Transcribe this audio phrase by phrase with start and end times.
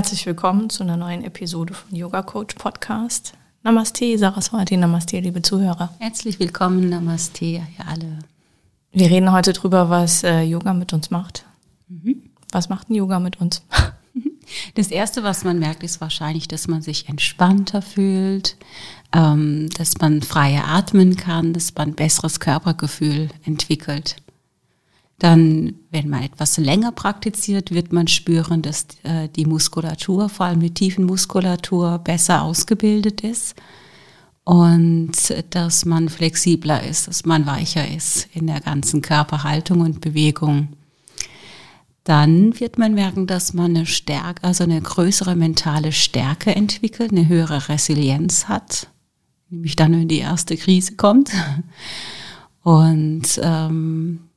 [0.00, 3.34] Herzlich willkommen zu einer neuen Episode von Yoga Coach Podcast.
[3.62, 5.94] Namaste, Saraswati, Namaste, liebe Zuhörer.
[5.98, 8.20] Herzlich willkommen, Namaste, ihr alle.
[8.92, 11.44] Wir reden heute drüber, was äh, Yoga mit uns macht.
[11.88, 12.30] Mhm.
[12.50, 13.62] Was macht ein Yoga mit uns?
[14.74, 18.56] Das Erste, was man merkt, ist wahrscheinlich, dass man sich entspannter fühlt,
[19.14, 24.16] ähm, dass man freier atmen kann, dass man ein besseres Körpergefühl entwickelt.
[25.20, 30.60] Dann, wenn man etwas länger praktiziert, wird man spüren, dass äh, die Muskulatur, vor allem
[30.60, 33.54] die Tiefenmuskulatur, besser ausgebildet ist
[34.44, 35.12] und
[35.50, 40.70] dass man flexibler ist, dass man weicher ist in der ganzen Körperhaltung und Bewegung.
[42.04, 47.28] Dann wird man merken, dass man eine Stärke, also eine größere mentale Stärke entwickelt, eine
[47.28, 48.88] höhere Resilienz hat,
[49.50, 51.30] nämlich dann, wenn die erste Krise kommt.
[52.62, 54.29] Und ähm,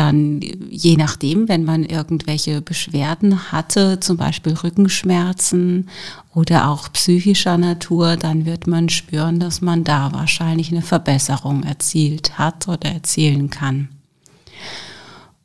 [0.00, 5.90] dann je nachdem, wenn man irgendwelche Beschwerden hatte, zum Beispiel Rückenschmerzen
[6.34, 12.38] oder auch psychischer Natur, dann wird man spüren, dass man da wahrscheinlich eine Verbesserung erzielt
[12.38, 13.90] hat oder erzielen kann.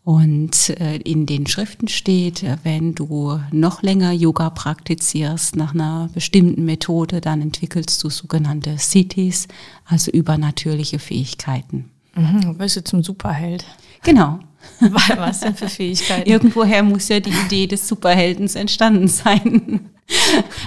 [0.06, 6.64] Und äh, in den Schriften steht, wenn du noch länger Yoga praktizierst nach einer bestimmten
[6.64, 9.50] Methode, dann entwickelst du sogenannte Siddhis,
[9.84, 11.90] also übernatürliche Fähigkeiten.
[12.16, 13.66] Mhm, bist du zum Superheld.
[14.06, 14.40] Genau.
[14.80, 16.30] Was denn für Fähigkeiten?
[16.30, 19.90] Irgendwoher muss ja die Idee des Superheldens entstanden sein.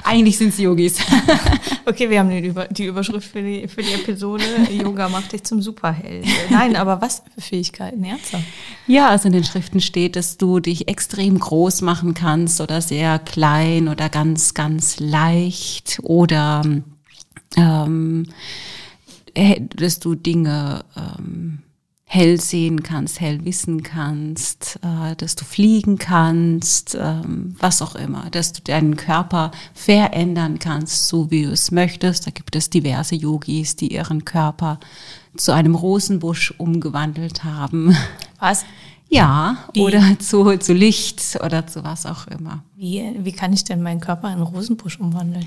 [0.02, 0.98] Eigentlich sind es Yogis.
[1.86, 4.44] Okay, wir haben die, Über die Überschrift für die, für die Episode.
[4.70, 6.26] Yoga macht dich zum Superheld.
[6.50, 8.04] Nein, aber was für Fähigkeiten?
[8.04, 8.44] Ernsthaft?
[8.86, 13.18] Ja, also in den Schriften steht, dass du dich extrem groß machen kannst oder sehr
[13.18, 16.62] klein oder ganz, ganz leicht oder
[17.56, 18.26] ähm,
[19.34, 21.62] äh, dass du Dinge ähm,
[22.10, 28.30] hell sehen kannst, hell wissen kannst, äh, dass du fliegen kannst, ähm, was auch immer,
[28.30, 32.26] dass du deinen Körper verändern kannst, so wie du es möchtest.
[32.26, 34.80] Da gibt es diverse Yogis, die ihren Körper
[35.36, 37.94] zu einem Rosenbusch umgewandelt haben.
[38.40, 38.64] Was?
[39.10, 39.80] Ja, wie?
[39.80, 42.64] oder zu, zu Licht oder zu was auch immer.
[42.76, 45.46] Wie, wie kann ich denn meinen Körper in einen Rosenbusch umwandeln?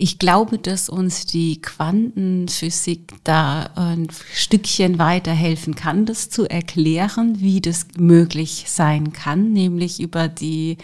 [0.00, 7.60] Ich glaube, dass uns die Quantenphysik da ein Stückchen weiterhelfen kann, das zu erklären, wie
[7.60, 10.78] das möglich sein kann, nämlich über die,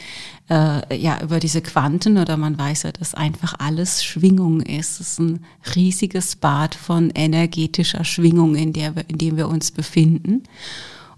[0.50, 4.98] äh, ja, über diese Quanten oder man weiß ja, dass einfach alles Schwingung ist.
[4.98, 5.44] Es ist ein
[5.76, 10.42] riesiges Bad von energetischer Schwingung, in, der wir, in dem wir uns befinden.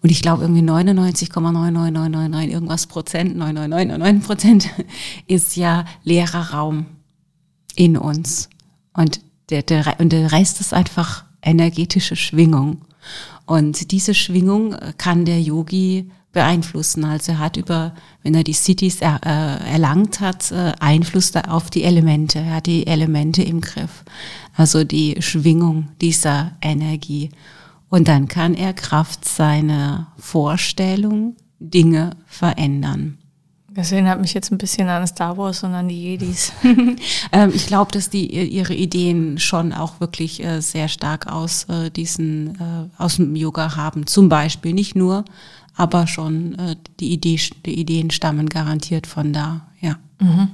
[0.02, 4.68] Und ich glaube, irgendwie 99,99999 irgendwas Prozent, 99999 Prozent
[5.26, 6.84] ist ja leerer Raum
[7.76, 8.48] in uns.
[8.92, 9.20] Und
[9.50, 12.82] der, der, und der Rest ist einfach energetische Schwingung.
[13.44, 17.04] Und diese Schwingung kann der Yogi beeinflussen.
[17.04, 21.70] Also er hat über, wenn er die Cities er, äh, erlangt hat, äh, Einfluss auf
[21.70, 22.40] die Elemente.
[22.40, 24.04] Er hat die Elemente im Griff.
[24.54, 27.30] Also die Schwingung dieser Energie.
[27.88, 33.16] Und dann kann er Kraft seiner Vorstellung Dinge verändern.
[33.76, 36.50] Das erinnert mich jetzt ein bisschen an Star Wars und an die Jedis.
[37.32, 41.90] ähm, ich glaube, dass die ihre Ideen schon auch wirklich äh, sehr stark aus äh,
[41.90, 44.06] diesen äh, aus dem Yoga haben.
[44.06, 45.26] Zum Beispiel nicht nur,
[45.74, 49.66] aber schon äh, die, Idee, die Ideen stammen garantiert von da.
[49.82, 49.98] Ja.
[50.20, 50.48] Mhm.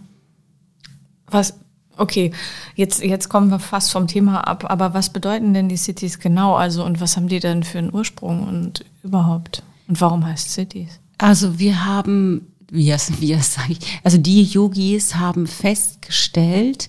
[1.28, 1.54] Was?
[1.96, 2.32] Okay,
[2.74, 4.64] jetzt jetzt kommen wir fast vom Thema ab.
[4.68, 6.56] Aber was bedeuten denn die Cities genau?
[6.56, 9.62] Also und was haben die denn für einen Ursprung und überhaupt?
[9.86, 10.98] Und warum heißt Cities?
[11.18, 16.88] Also wir haben wie es sage ich, also die Yogis haben festgestellt,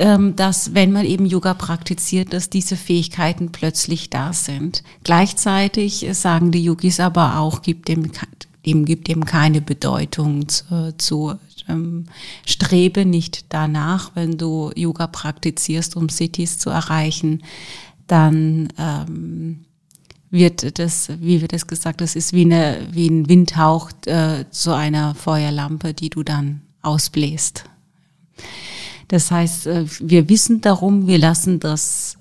[0.00, 4.82] ähm, dass wenn man eben Yoga praktiziert, dass diese Fähigkeiten plötzlich da sind.
[5.04, 8.10] Gleichzeitig sagen die Yogis aber auch, gibt dem,
[8.66, 11.34] dem gibt dem keine Bedeutung zu, zu
[11.68, 12.06] ähm,
[12.44, 17.44] strebe nicht danach, wenn du Yoga praktizierst, um Cities zu erreichen,
[18.08, 19.64] dann ähm,
[20.30, 24.74] wird das, wie wird das gesagt, das ist wie, eine, wie ein Windhauch äh, zu
[24.74, 27.64] einer Feuerlampe, die du dann ausbläst.
[29.08, 32.16] Das heißt, äh, wir wissen darum, wir lassen das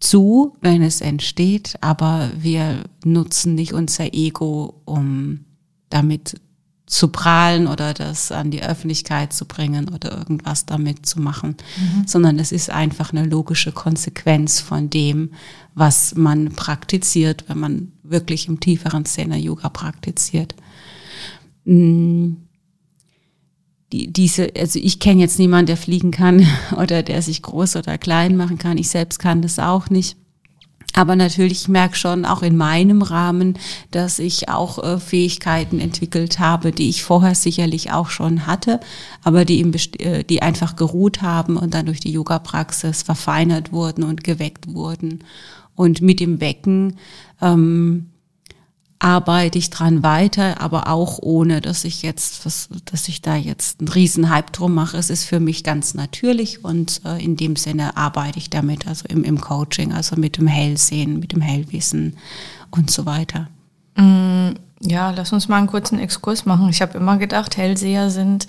[0.00, 5.44] zu, wenn es entsteht, aber wir nutzen nicht unser Ego, um
[5.90, 6.40] damit
[6.92, 12.06] zu prahlen oder das an die Öffentlichkeit zu bringen oder irgendwas damit zu machen, mhm.
[12.06, 15.30] sondern es ist einfach eine logische Konsequenz von dem,
[15.74, 20.54] was man praktiziert, wenn man wirklich im tieferen Sinne Yoga praktiziert.
[21.64, 22.32] Mm.
[23.90, 26.46] Die, diese, also ich kenne jetzt niemanden, der fliegen kann
[26.76, 28.76] oder der sich groß oder klein machen kann.
[28.76, 30.18] Ich selbst kann das auch nicht.
[30.94, 33.58] Aber natürlich, ich merke schon auch in meinem Rahmen,
[33.90, 38.80] dass ich auch äh, Fähigkeiten entwickelt habe, die ich vorher sicherlich auch schon hatte,
[39.24, 44.04] aber die, im, äh, die einfach geruht haben und dann durch die Yoga-Praxis verfeinert wurden
[44.04, 45.24] und geweckt wurden.
[45.74, 46.98] Und mit dem Wecken
[47.40, 48.11] ähm,
[49.02, 53.80] arbeite ich dran weiter, aber auch ohne, dass ich jetzt, was, dass ich da jetzt
[53.80, 54.96] einen riesen Hype drum mache.
[54.96, 59.06] Es ist für mich ganz natürlich und äh, in dem Sinne arbeite ich damit, also
[59.08, 62.16] im, im Coaching, also mit dem Hellsehen, mit dem Hellwissen
[62.70, 63.48] und so weiter.
[63.96, 64.50] Mm,
[64.80, 66.68] ja, lass uns mal einen kurzen Exkurs machen.
[66.68, 68.46] Ich habe immer gedacht, Hellseher sind,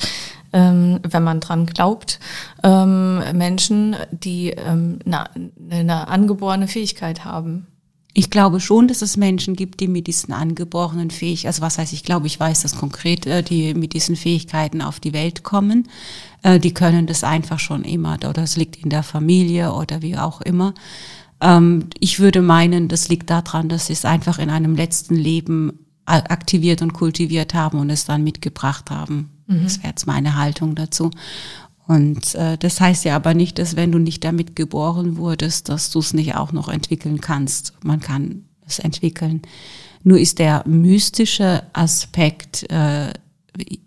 [0.54, 2.20] ähm, wenn man dran glaubt,
[2.62, 7.66] ähm, Menschen, die ähm, eine angeborene Fähigkeit haben.
[8.16, 11.94] Ich glaube schon, dass es Menschen gibt, die mit diesen angeborenen Fähigkeiten, also was heißt,
[11.94, 15.90] ich glaube, ich weiß das konkret, äh, die mit diesen Fähigkeiten auf die Welt kommen.
[16.44, 20.16] Äh, die können das einfach schon immer oder es liegt in der Familie oder wie
[20.16, 20.76] auch immer.
[21.42, 25.80] Ähm, ich würde meinen, das liegt daran, dass sie es einfach in einem letzten Leben
[26.06, 29.30] aktiviert und kultiviert haben und es dann mitgebracht haben.
[29.48, 29.64] Mhm.
[29.64, 31.12] Das wäre jetzt meine Haltung dazu.
[31.88, 35.92] Und äh, das heißt ja aber nicht, dass wenn du nicht damit geboren wurdest, dass
[35.92, 37.74] du es nicht auch noch entwickeln kannst.
[37.84, 39.42] Man kann es entwickeln.
[40.04, 43.12] Nur ist der mystische Aspekt äh,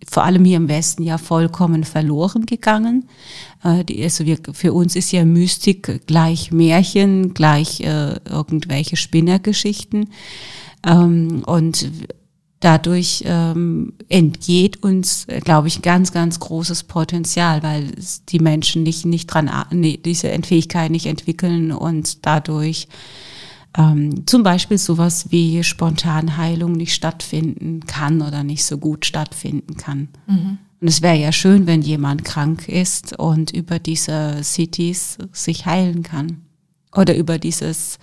[0.06, 3.08] vor allem hier im Westen ja vollkommen verloren gegangen.
[3.64, 10.10] Äh, die, also wir, für uns ist ja Mystik gleich Märchen, gleich äh, irgendwelche Spinnergeschichten.
[10.86, 11.90] Ähm, und
[12.60, 17.92] dadurch ähm, entgeht uns, glaube ich, ganz, ganz großes Potenzial, weil
[18.28, 22.88] die Menschen nicht, nicht dran, nee, diese Fähigkeit nicht entwickeln und dadurch
[23.76, 30.08] ähm, zum Beispiel sowas wie Spontanheilung nicht stattfinden kann oder nicht so gut stattfinden kann.
[30.26, 30.58] Mhm.
[30.80, 36.02] Und es wäre ja schön, wenn jemand krank ist und über diese Cities sich heilen
[36.02, 36.42] kann.
[36.94, 37.98] Oder über dieses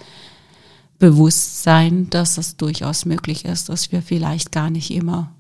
[1.04, 5.34] Bewusstsein, dass es durchaus möglich ist, dass wir vielleicht gar nicht immer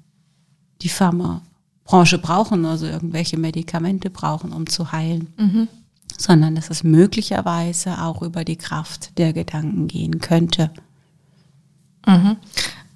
[0.81, 5.69] die Pharmabranche brauchen, also irgendwelche Medikamente brauchen, um zu heilen, mhm.
[6.17, 10.69] sondern dass es möglicherweise auch über die Kraft der Gedanken gehen könnte.
[12.05, 12.35] Mhm.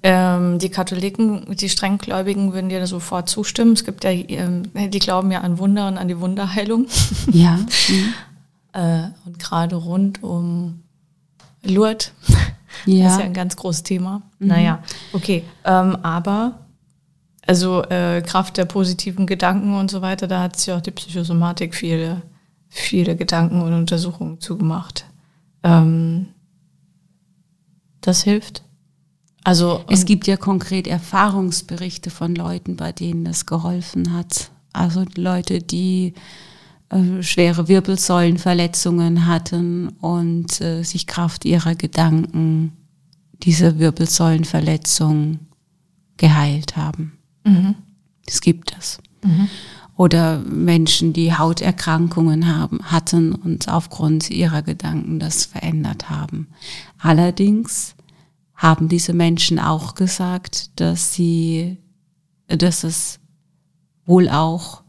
[0.02, 3.72] Ähm, die Katholiken, die Strenggläubigen würden dir sofort zustimmen.
[3.72, 6.86] Es gibt ja, ähm, die glauben ja an Wunder und an die Wunderheilung.
[7.32, 7.58] Ja.
[7.88, 8.12] Mhm.
[8.74, 10.82] äh, und gerade rund um
[11.62, 12.12] Lourdes
[12.86, 13.04] ja.
[13.04, 14.22] Das ist ja ein ganz großes Thema.
[14.38, 14.46] Mhm.
[14.48, 14.82] Naja,
[15.12, 15.44] okay.
[15.64, 16.66] Ähm, aber,
[17.46, 21.74] also äh, Kraft der positiven Gedanken und so weiter, da hat sich auch die Psychosomatik
[21.74, 22.22] viele,
[22.68, 25.06] viele Gedanken und Untersuchungen zugemacht.
[25.62, 26.28] Ähm,
[28.00, 28.62] das hilft.
[29.44, 34.50] Also es gibt ja konkret Erfahrungsberichte von Leuten, bei denen es geholfen hat.
[34.74, 36.12] Also Leute, die
[36.90, 42.72] äh, schwere Wirbelsäulenverletzungen hatten und äh, sich Kraft ihrer Gedanken
[43.42, 45.40] diese Wirbelsäulenverletzung
[46.16, 47.18] geheilt haben.
[47.44, 47.74] Mhm.
[48.26, 48.98] Das gibt es.
[49.22, 49.48] Mhm.
[49.96, 56.48] Oder Menschen, die Hauterkrankungen haben, hatten und aufgrund ihrer Gedanken das verändert haben.
[56.98, 57.96] Allerdings
[58.54, 61.78] haben diese Menschen auch gesagt, dass sie,
[62.46, 63.18] dass es
[64.06, 64.82] wohl auch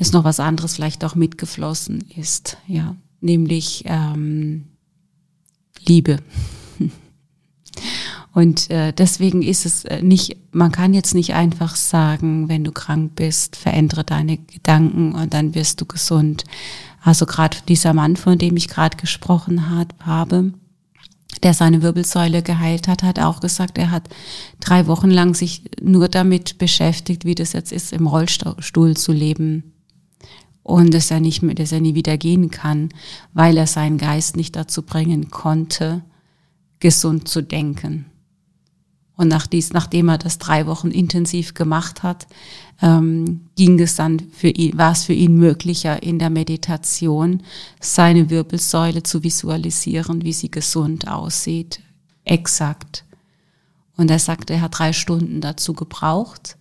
[0.00, 4.64] ist noch was anderes vielleicht auch mitgeflossen ist, ja, nämlich ähm,
[5.84, 6.18] Liebe.
[8.32, 12.72] Und äh, deswegen ist es äh, nicht, man kann jetzt nicht einfach sagen, wenn du
[12.72, 16.44] krank bist, verändere deine Gedanken und dann wirst du gesund.
[17.02, 20.52] Also gerade dieser Mann, von dem ich gerade gesprochen hat, habe,
[21.42, 24.08] der seine Wirbelsäule geheilt hat, hat auch gesagt, er hat
[24.60, 29.74] drei Wochen lang sich nur damit beschäftigt, wie das jetzt ist, im Rollstuhl zu leben
[30.62, 32.90] und dass er nicht mehr, dass er nie wieder gehen kann,
[33.32, 36.02] weil er seinen Geist nicht dazu bringen konnte,
[36.80, 38.06] gesund zu denken.
[39.16, 42.26] Und nach dies, nachdem er das drei Wochen intensiv gemacht hat,
[42.80, 47.42] ähm, ging es dann für ihn, war es für ihn möglicher, in der Meditation
[47.80, 51.80] seine Wirbelsäule zu visualisieren, wie sie gesund aussieht,
[52.24, 53.04] exakt.
[53.98, 56.56] Und er sagte, er hat drei Stunden dazu gebraucht,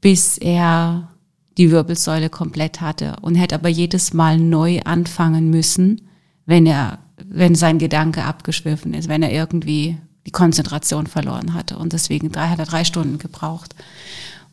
[0.00, 1.12] bis er
[1.60, 6.00] die Wirbelsäule komplett hatte und hätte aber jedes Mal neu anfangen müssen,
[6.46, 11.76] wenn er, wenn sein Gedanke abgeschwiffen ist, wenn er irgendwie die Konzentration verloren hatte.
[11.76, 13.74] Und deswegen drei, hat er drei Stunden gebraucht,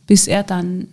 [0.05, 0.89] bis er dann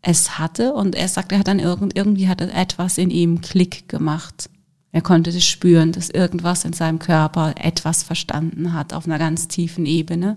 [0.00, 0.74] es hatte.
[0.74, 4.48] Und er sagt, er hat dann irgend, irgendwie hat etwas in ihm Klick gemacht.
[4.92, 9.48] Er konnte das spüren, dass irgendwas in seinem Körper etwas verstanden hat auf einer ganz
[9.48, 10.36] tiefen Ebene.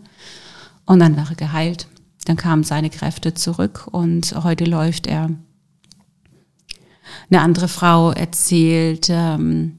[0.88, 1.88] Und dann war er geheilt.
[2.26, 5.30] Dann kamen seine Kräfte zurück und heute läuft er.
[7.30, 9.78] Eine andere Frau erzählt, ähm,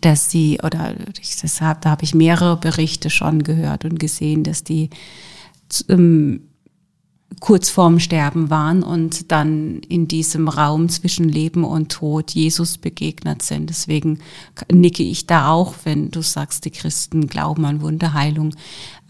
[0.00, 4.44] dass sie, oder ich, das hab, da habe ich mehrere Berichte schon gehört und gesehen,
[4.44, 4.90] dass die
[5.88, 6.48] ähm,
[7.38, 13.42] kurz vorm Sterben waren und dann in diesem Raum zwischen Leben und Tod Jesus begegnet
[13.42, 13.70] sind.
[13.70, 14.18] Deswegen
[14.70, 18.54] nicke ich da auch, wenn du sagst, die Christen glauben an Wunderheilung,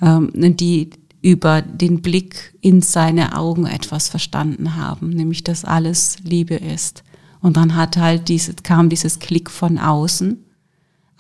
[0.03, 0.91] ähm, die
[1.23, 7.05] über den Blick in seine Augen etwas verstanden haben, nämlich dass alles Liebe ist.
[7.41, 10.45] Und dann hat halt diese, kam dieses Klick von außen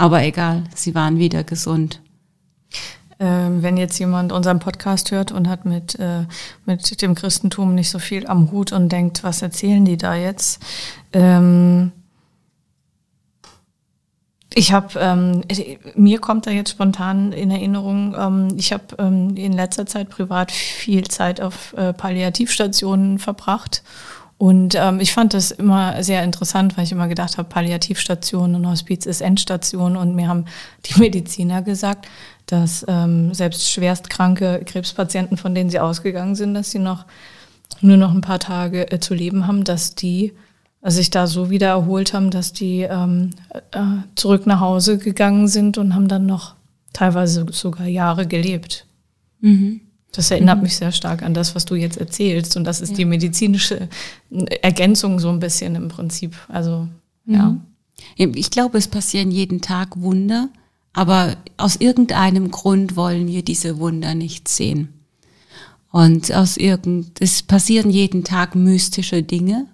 [0.01, 2.01] aber egal, sie waren wieder gesund.
[3.19, 6.25] Ähm, wenn jetzt jemand unseren Podcast hört und hat mit, äh,
[6.65, 10.63] mit dem Christentum nicht so viel am Hut und denkt, was erzählen die da jetzt?
[11.13, 11.93] Ähm,
[14.55, 15.43] ich habe, ähm,
[15.95, 20.51] mir kommt da jetzt spontan in Erinnerung, ähm, ich habe ähm, in letzter Zeit privat
[20.51, 23.83] viel Zeit auf äh, Palliativstationen verbracht
[24.41, 28.67] und ähm, ich fand das immer sehr interessant, weil ich immer gedacht habe, Palliativstation und
[28.67, 29.99] Hospiz ist Endstation.
[29.99, 30.47] Und mir haben
[30.87, 32.09] die Mediziner gesagt,
[32.47, 37.05] dass ähm, selbst schwerstkranke Krebspatienten, von denen sie ausgegangen sind, dass sie noch
[37.83, 40.33] nur noch ein paar Tage äh, zu leben haben, dass die
[40.83, 43.31] sich da so wieder erholt haben, dass die ähm,
[43.73, 43.81] äh,
[44.15, 46.55] zurück nach Hause gegangen sind und haben dann noch
[46.93, 48.87] teilweise sogar Jahre gelebt.
[49.41, 49.83] Mhm.
[50.13, 50.65] Das erinnert mhm.
[50.65, 52.57] mich sehr stark an das, was du jetzt erzählst.
[52.57, 52.97] Und das ist ja.
[52.97, 53.89] die medizinische
[54.63, 56.35] Ergänzung so ein bisschen im Prinzip.
[56.49, 56.89] Also,
[57.27, 57.35] mhm.
[57.35, 57.57] ja.
[58.17, 60.49] Ich glaube, es passieren jeden Tag Wunder,
[60.95, 64.89] aber aus irgendeinem Grund wollen wir diese Wunder nicht sehen.
[65.93, 69.67] Und aus irgend, es passieren jeden Tag mystische Dinge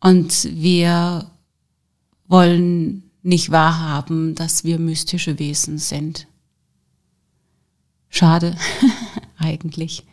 [0.00, 1.30] und wir
[2.26, 6.26] wollen nicht wahrhaben, dass wir mystische Wesen sind.
[8.08, 8.56] Schade.
[9.40, 10.04] eigentlich.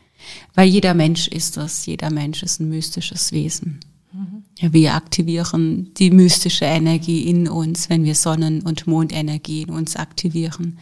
[0.56, 3.80] Weil jeder Mensch ist das, jeder Mensch ist ein mystisches Wesen.
[4.12, 4.44] Mhm.
[4.58, 9.96] Ja, wir aktivieren die mystische Energie in uns, wenn wir Sonnen- und Mondenergie in uns
[9.96, 10.80] aktivieren.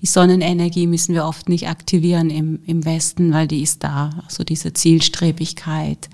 [0.00, 4.22] Die Sonnenenergie müssen wir oft nicht aktivieren im, im Westen, weil die ist da.
[4.24, 6.08] Also diese Zielstrebigkeit,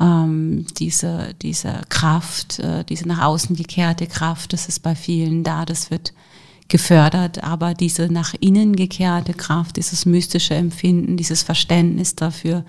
[0.00, 5.64] ähm, diese, diese Kraft, äh, diese nach außen gekehrte Kraft, das ist bei vielen da.
[5.64, 6.12] Das wird
[6.68, 12.64] gefördert, aber diese nach innen gekehrte Kraft, dieses mystische Empfinden, dieses Verständnis dafür,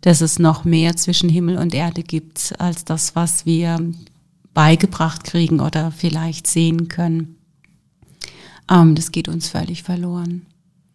[0.00, 3.78] dass es noch mehr zwischen Himmel und Erde gibt als das, was wir
[4.54, 7.36] beigebracht kriegen oder vielleicht sehen können.
[8.70, 10.46] Ähm, das geht uns völlig verloren.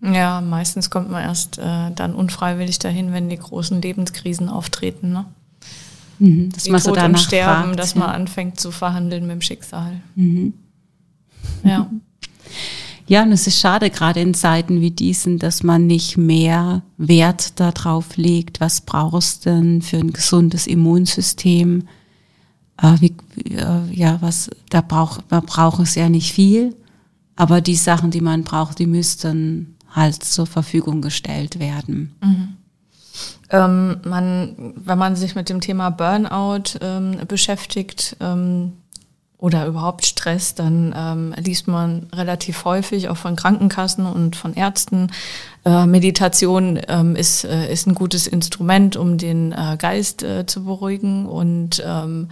[0.01, 5.11] Ja, meistens kommt man erst äh, dann unfreiwillig dahin, wenn die großen Lebenskrisen auftreten.
[5.11, 5.25] Ne?
[6.21, 10.01] Mhm, dass man so Sterben, fragt, dass man anfängt zu verhandeln mit dem Schicksal.
[10.15, 10.53] Mhm.
[11.63, 11.89] Ja.
[13.07, 17.59] Ja, und es ist schade, gerade in Zeiten wie diesen, dass man nicht mehr Wert
[17.59, 21.87] darauf legt, was brauchst du denn für ein gesundes Immunsystem?
[22.77, 23.15] Äh, wie,
[23.49, 26.75] äh, ja, was, da braucht, man braucht es ja nicht viel,
[27.35, 32.15] aber die Sachen, die man braucht, die müssten halt zur Verfügung gestellt werden.
[32.23, 32.57] Mhm.
[33.49, 38.73] Ähm, man, wenn man sich mit dem Thema Burnout ähm, beschäftigt, ähm,
[39.41, 45.09] oder überhaupt Stress, dann ähm, liest man relativ häufig auch von Krankenkassen und von Ärzten.
[45.65, 50.63] Äh, Meditation ähm, ist, äh, ist ein gutes Instrument, um den äh, Geist äh, zu
[50.63, 52.29] beruhigen und ähm,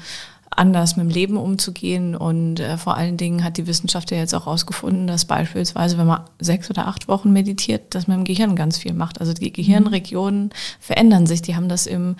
[0.51, 2.15] anders mit dem Leben umzugehen.
[2.15, 6.07] Und äh, vor allen Dingen hat die Wissenschaft ja jetzt auch herausgefunden, dass beispielsweise, wenn
[6.07, 9.19] man sechs oder acht Wochen meditiert, dass man im Gehirn ganz viel macht.
[9.19, 10.51] Also die Gehirnregionen mhm.
[10.79, 11.41] verändern sich.
[11.41, 12.15] Die haben das im,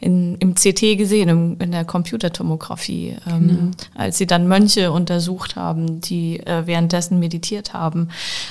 [0.00, 3.70] in, im CT gesehen, im, in der Computertomographie, ähm, genau.
[3.94, 8.08] als sie dann Mönche untersucht haben, die äh, währenddessen meditiert haben.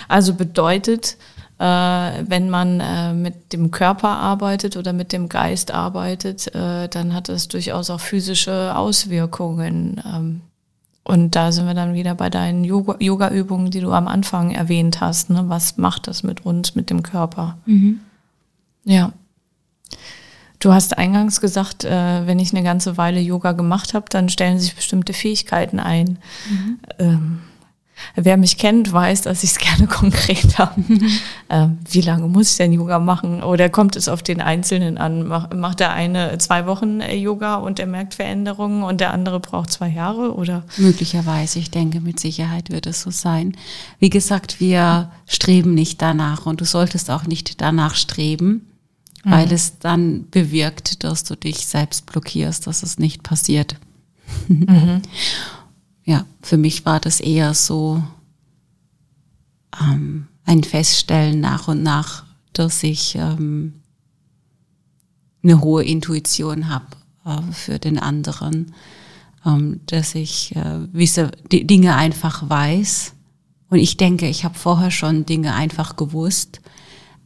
[0.08, 1.18] Also bedeutet,
[1.60, 7.14] äh, wenn man äh, mit dem Körper arbeitet oder mit dem Geist arbeitet, äh, dann
[7.14, 10.02] hat das durchaus auch physische Auswirkungen.
[10.06, 10.42] Ähm,
[11.04, 15.30] und da sind wir dann wieder bei deinen Yoga-Übungen, die du am Anfang erwähnt hast.
[15.30, 15.44] Ne?
[15.48, 17.58] Was macht das mit uns, mit dem Körper?
[17.66, 18.00] Mhm.
[18.86, 19.12] Ja.
[20.60, 24.60] Du hast eingangs gesagt, äh, wenn ich eine ganze Weile Yoga gemacht habe, dann stellen
[24.60, 26.20] sich bestimmte Fähigkeiten ein.
[26.50, 26.80] Mhm.
[27.00, 27.40] Ähm,
[28.16, 30.82] Wer mich kennt, weiß, dass ich es gerne konkret habe.
[31.50, 33.44] ähm, wie lange muss ich denn Yoga machen?
[33.44, 35.28] Oder kommt es auf den Einzelnen an?
[35.28, 39.40] Mach, macht der eine zwei Wochen äh, Yoga und er merkt Veränderungen und der andere
[39.40, 40.34] braucht zwei Jahre?
[40.34, 40.64] Oder?
[40.78, 43.56] Möglicherweise, ich denke, mit Sicherheit wird es so sein.
[44.00, 48.68] Wie gesagt, wir streben nicht danach und du solltest auch nicht danach streben,
[49.24, 49.32] mhm.
[49.32, 53.78] weil es dann bewirkt, dass du dich selbst blockierst, dass es nicht passiert.
[54.48, 55.02] Mhm.
[56.06, 58.04] ja, für mich war das eher so
[59.82, 63.74] ähm, ein Feststellen nach und nach, dass ich ähm,
[65.44, 66.88] eine hohe Intuition habe
[67.26, 68.74] äh, für den anderen,
[69.46, 73.14] ähm, dass ich äh, gewisse Dinge einfach weiß.
[73.70, 76.62] Und ich denke, ich habe vorher schon Dinge einfach gewusst,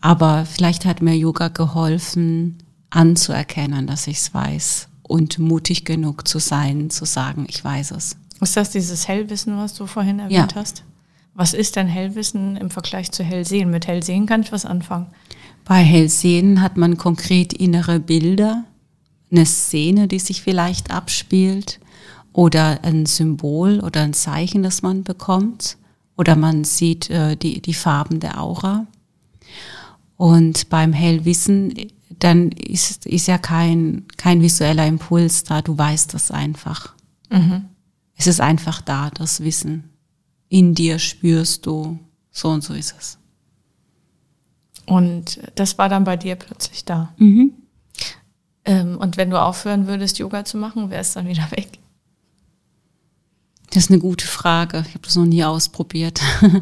[0.01, 6.39] aber vielleicht hat mir Yoga geholfen, anzuerkennen, dass ich es weiß und mutig genug zu
[6.39, 8.15] sein, zu sagen, ich weiß es.
[8.41, 10.55] Ist das dieses Hellwissen, was du vorhin erwähnt ja.
[10.55, 10.83] hast?
[11.33, 13.69] Was ist denn Hellwissen im Vergleich zu Hellsehen?
[13.69, 15.07] Mit Hellsehen kann ich was anfangen.
[15.65, 18.63] Bei Hellsehen hat man konkret innere Bilder,
[19.31, 21.79] eine Szene, die sich vielleicht abspielt
[22.31, 25.77] oder ein Symbol oder ein Zeichen, das man bekommt
[26.15, 28.87] oder man sieht äh, die, die Farben der Aura.
[30.15, 31.73] Und beim Hellwissen,
[32.17, 36.93] dann ist, ist ja kein, kein visueller Impuls da, du weißt das einfach.
[37.29, 37.65] Mhm.
[38.17, 39.89] Es ist einfach da, das Wissen.
[40.49, 41.99] In dir spürst du,
[42.31, 43.17] so und so ist es.
[44.85, 47.13] Und das war dann bei dir plötzlich da.
[47.17, 47.53] Mhm.
[48.65, 51.79] Ähm, und wenn du aufhören würdest, Yoga zu machen, wäre es dann wieder weg?
[53.77, 54.83] Das ist eine gute Frage.
[54.87, 56.19] Ich habe das noch nie ausprobiert.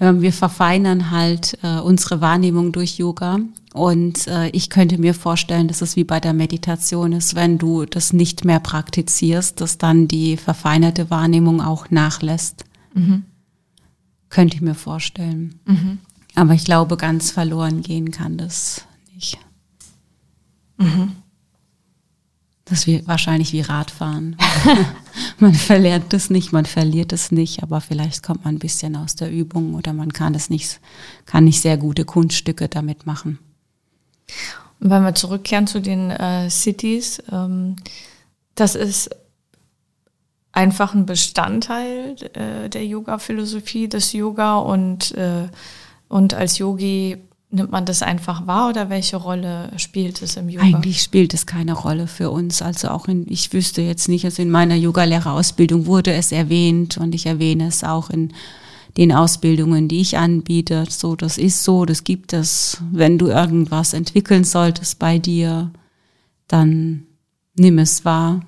[0.00, 3.40] Ähm, wir verfeinern halt äh, unsere Wahrnehmung durch Yoga.
[3.74, 7.84] Und äh, ich könnte mir vorstellen, dass es wie bei der Meditation ist, wenn du
[7.84, 12.64] das nicht mehr praktizierst, dass dann die verfeinerte Wahrnehmung auch nachlässt.
[12.94, 13.24] Mhm.
[14.28, 15.58] Könnte ich mir vorstellen.
[15.64, 15.98] Mhm.
[16.36, 19.36] Aber ich glaube, ganz verloren gehen kann das nicht.
[20.76, 21.10] Mhm.
[22.68, 24.36] Das ist wahrscheinlich wie Radfahren.
[25.38, 29.14] man verlernt es nicht, man verliert es nicht, aber vielleicht kommt man ein bisschen aus
[29.14, 30.80] der Übung oder man kann es nicht,
[31.24, 33.38] kann nicht sehr gute Kunststücke damit machen.
[34.80, 37.76] Und wenn wir zurückkehren zu den äh, Cities, ähm,
[38.54, 39.10] das ist
[40.52, 45.48] einfach ein Bestandteil äh, der Yoga-Philosophie, des Yoga und, äh,
[46.08, 47.16] und als Yogi
[47.50, 50.66] Nimmt man das einfach wahr oder welche Rolle spielt es im Yoga?
[50.66, 52.60] Eigentlich spielt es keine Rolle für uns.
[52.60, 57.14] Also auch in, ich wüsste jetzt nicht, also in meiner Yogalehrerausbildung wurde es erwähnt und
[57.14, 58.34] ich erwähne es auch in
[58.98, 60.84] den Ausbildungen, die ich anbiete.
[60.90, 62.82] So, das ist so, das gibt es.
[62.90, 65.70] Wenn du irgendwas entwickeln solltest bei dir,
[66.48, 67.06] dann
[67.54, 68.40] nimm es wahr.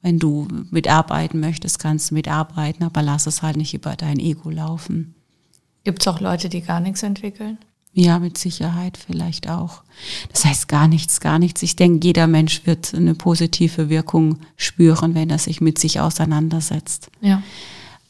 [0.00, 4.50] Wenn du mitarbeiten möchtest, kannst du mitarbeiten, aber lass es halt nicht über dein Ego
[4.50, 5.14] laufen.
[5.82, 7.58] Gibt es auch Leute, die gar nichts entwickeln?
[7.96, 9.84] Ja, mit Sicherheit vielleicht auch.
[10.32, 11.62] Das heißt gar nichts, gar nichts.
[11.62, 17.08] Ich denke, jeder Mensch wird eine positive Wirkung spüren, wenn er sich mit sich auseinandersetzt.
[17.20, 17.40] Ja.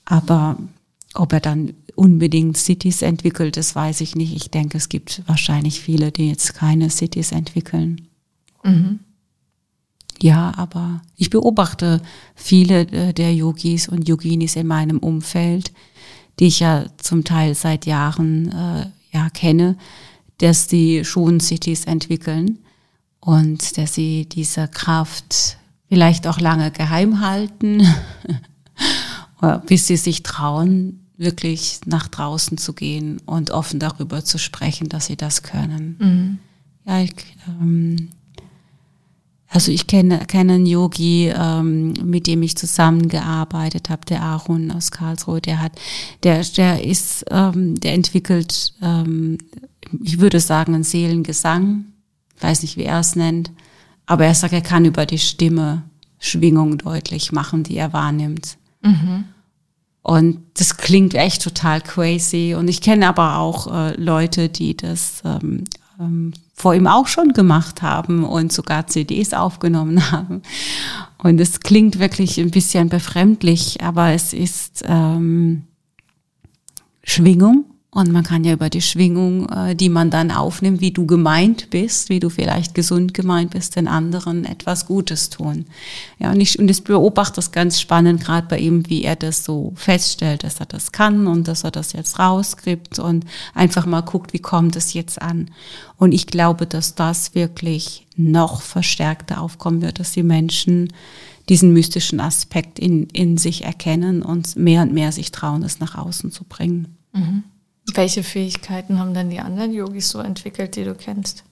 [0.07, 0.57] Aber
[1.13, 4.35] ob er dann unbedingt Cities entwickelt, das weiß ich nicht.
[4.35, 8.09] Ich denke, es gibt wahrscheinlich viele, die jetzt keine Cities entwickeln.
[8.63, 9.01] Mhm.
[10.23, 12.01] Ja, aber ich beobachte
[12.35, 15.73] viele äh, der Yogis und Yoginis in meinem Umfeld,
[16.39, 19.77] die ich ja zum Teil seit Jahren äh, ja, kenne,
[20.39, 22.59] dass die schon Cities entwickeln
[23.21, 25.57] und dass sie diese Kraft
[25.89, 27.87] vielleicht auch lange geheim halten,
[29.67, 35.07] bis sie sich trauen, wirklich nach draußen zu gehen und offen darüber zu sprechen, dass
[35.07, 35.97] sie das können.
[35.99, 36.39] Mhm.
[36.87, 37.15] Ja, ich,
[37.49, 38.11] ähm,
[39.55, 44.91] also ich kenne, kenne einen Yogi, ähm, mit dem ich zusammengearbeitet habe, der Aaron aus
[44.91, 45.71] Karlsruhe, der hat,
[46.25, 49.39] der, der ist, ähm, der entwickelt, ähm,
[50.03, 51.85] ich würde sagen, einen Seelengesang.
[52.37, 53.53] Ich weiß nicht, wie er es nennt.
[54.07, 55.85] Aber er sagt, er kann über die Stimme
[56.19, 58.57] Schwingungen deutlich machen, die er wahrnimmt.
[58.83, 59.27] Mhm.
[60.03, 62.57] Und das klingt echt total crazy.
[62.59, 65.63] Und ich kenne aber auch äh, Leute, die das ähm,
[66.01, 70.43] ähm, vor ihm auch schon gemacht haben und sogar CDs aufgenommen haben.
[71.19, 75.65] Und es klingt wirklich ein bisschen befremdlich, aber es ist ähm,
[77.03, 81.07] Schwingung und man kann ja über die Schwingung, äh, die man dann aufnimmt, wie du
[81.07, 85.67] gemeint bist, wie du vielleicht gesund gemeint bist, den anderen etwas Gutes tun.
[86.19, 89.45] Ja, und ich, und ich beobachte das ganz spannend, gerade bei ihm, wie er das
[89.45, 94.01] so feststellt, dass er das kann und dass er das jetzt rauskriegt und einfach mal
[94.01, 95.53] guckt, wie kommt es jetzt an.
[95.97, 100.93] Und ich glaube, dass das wirklich noch verstärkter aufkommen wird, dass die Menschen
[101.49, 105.95] diesen mystischen Aspekt in, in sich erkennen und mehr und mehr sich trauen, es nach
[105.95, 106.97] außen zu bringen.
[107.13, 107.45] Mhm.
[107.93, 111.45] Welche Fähigkeiten haben dann die anderen Yogis so entwickelt, die du kennst?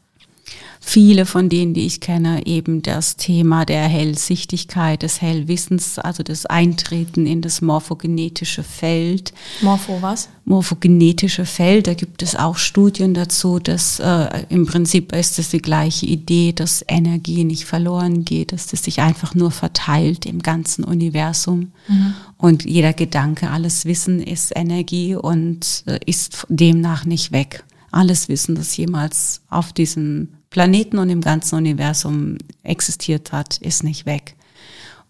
[0.84, 6.44] Viele von denen, die ich kenne, eben das Thema der Hellsichtigkeit, des Hellwissens, also das
[6.44, 9.32] Eintreten in das morphogenetische Feld.
[9.62, 10.28] Morpho was?
[10.44, 15.62] Morphogenetische Feld, da gibt es auch Studien dazu, dass äh, im Prinzip ist es die
[15.62, 20.82] gleiche Idee, dass Energie nicht verloren geht, dass das sich einfach nur verteilt im ganzen
[20.82, 21.70] Universum.
[21.86, 22.14] Mhm.
[22.36, 28.54] Und jeder Gedanke, alles Wissen ist Energie und äh, ist demnach nicht weg alles Wissen,
[28.54, 34.36] das jemals auf diesem Planeten und im ganzen Universum existiert hat, ist nicht weg.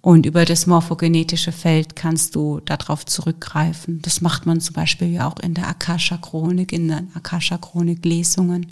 [0.00, 4.02] Und über das morphogenetische Feld kannst du darauf zurückgreifen.
[4.02, 8.66] Das macht man zum Beispiel ja auch in der Akasha-Chronik, in den Akasha-Chronik-Lesungen,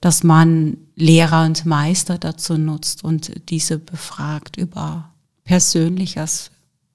[0.00, 5.08] dass man Lehrer und Meister dazu nutzt und diese befragt über
[5.44, 6.50] Persönliches.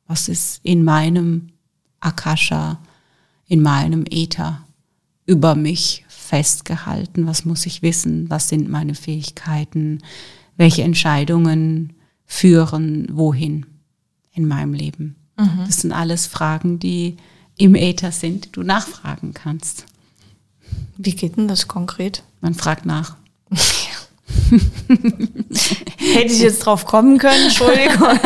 [0.06, 1.50] Was ist in meinem
[2.02, 2.80] Akasha,
[3.48, 4.64] in meinem Äther
[5.26, 7.26] über mich festgehalten?
[7.26, 8.30] Was muss ich wissen?
[8.30, 10.04] Was sind meine Fähigkeiten?
[10.58, 11.94] Welche Entscheidungen
[12.26, 13.66] führen wohin
[14.32, 15.16] in meinem Leben?
[15.38, 15.64] Mhm.
[15.66, 17.18] Das sind alles Fragen, die
[17.58, 19.86] im Äther sind, die du nachfragen kannst.
[20.98, 22.24] Wie geht denn das konkret?
[22.42, 23.18] Man fragt nach.
[25.98, 28.08] Hätte ich jetzt drauf kommen können, Entschuldigung.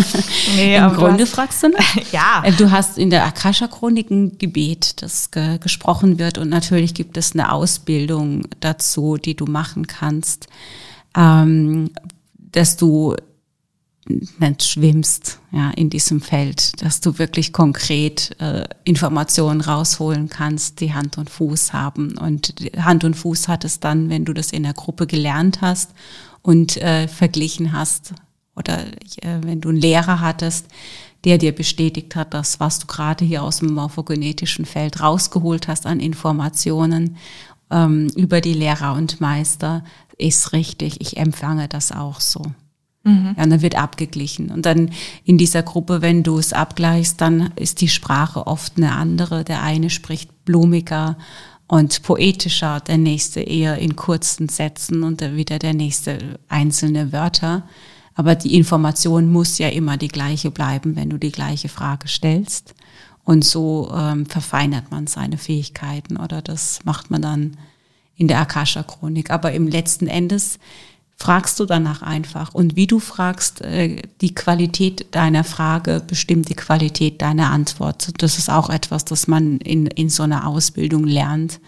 [0.56, 2.12] nee, Im Grunde hast, fragst du nach.
[2.12, 2.42] Ja.
[2.44, 7.16] Äh, du hast in der Akasha-Chronik ein Gebet, das ge gesprochen wird und natürlich gibt
[7.16, 10.46] es eine Ausbildung dazu, die du machen kannst,
[11.16, 11.90] ähm,
[12.52, 13.16] dass du
[14.06, 20.92] nicht schwimmst ja, in diesem Feld, dass du wirklich konkret äh, Informationen rausholen kannst, die
[20.94, 22.16] Hand und Fuß haben.
[22.18, 25.90] Und Hand und Fuß hat es dann, wenn du das in der Gruppe gelernt hast
[26.42, 28.14] und äh, verglichen hast
[28.56, 28.86] oder
[29.22, 30.66] äh, wenn du einen Lehrer hattest,
[31.24, 35.86] der dir bestätigt hat, dass was du gerade hier aus dem morphogenetischen Feld rausgeholt hast
[35.86, 37.16] an Informationen
[37.70, 39.84] ähm, über die Lehrer und Meister,
[40.16, 41.00] ist richtig.
[41.00, 42.42] Ich empfange das auch so.
[43.02, 43.34] Mhm.
[43.36, 44.50] Ja, und dann wird abgeglichen.
[44.50, 44.90] Und dann
[45.24, 49.44] in dieser Gruppe, wenn du es abgleichst, dann ist die Sprache oft eine andere.
[49.44, 51.16] Der eine spricht blumiger
[51.66, 57.62] und poetischer, der nächste eher in kurzen Sätzen und dann wieder der nächste einzelne Wörter.
[58.14, 62.74] Aber die Information muss ja immer die gleiche bleiben, wenn du die gleiche Frage stellst.
[63.24, 67.56] Und so ähm, verfeinert man seine Fähigkeiten oder das macht man dann
[68.16, 69.30] in der Akasha-Chronik.
[69.30, 70.58] Aber im letzten Endes
[71.20, 72.54] fragst du danach einfach.
[72.54, 78.22] Und wie du fragst, äh, die Qualität deiner Frage bestimmt die Qualität deiner Antwort.
[78.22, 81.60] Das ist auch etwas, das man in, in so einer Ausbildung lernt.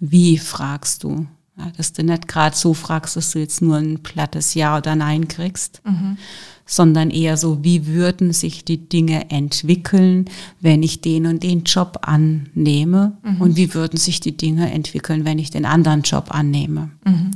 [0.00, 1.26] Wie fragst du?
[1.56, 4.96] Ja, dass du nicht gerade so fragst, dass du jetzt nur ein plattes Ja oder
[4.96, 6.16] Nein kriegst, mhm.
[6.66, 10.24] sondern eher so, wie würden sich die Dinge entwickeln,
[10.60, 13.16] wenn ich den und den Job annehme?
[13.22, 13.40] Mhm.
[13.40, 16.90] Und wie würden sich die Dinge entwickeln, wenn ich den anderen Job annehme?
[17.04, 17.30] Mhm.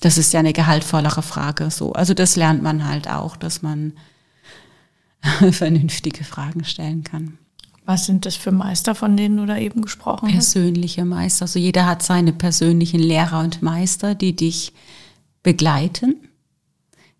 [0.00, 1.70] Das ist ja eine gehaltvollere Frage.
[1.70, 3.94] So, also das lernt man halt auch, dass man
[5.52, 7.38] vernünftige Fragen stellen kann.
[7.86, 10.52] Was sind das für Meister, von denen du da eben gesprochen hast?
[10.52, 11.44] Persönliche Meister.
[11.44, 14.72] Also jeder hat seine persönlichen Lehrer und Meister, die dich
[15.44, 16.16] begleiten,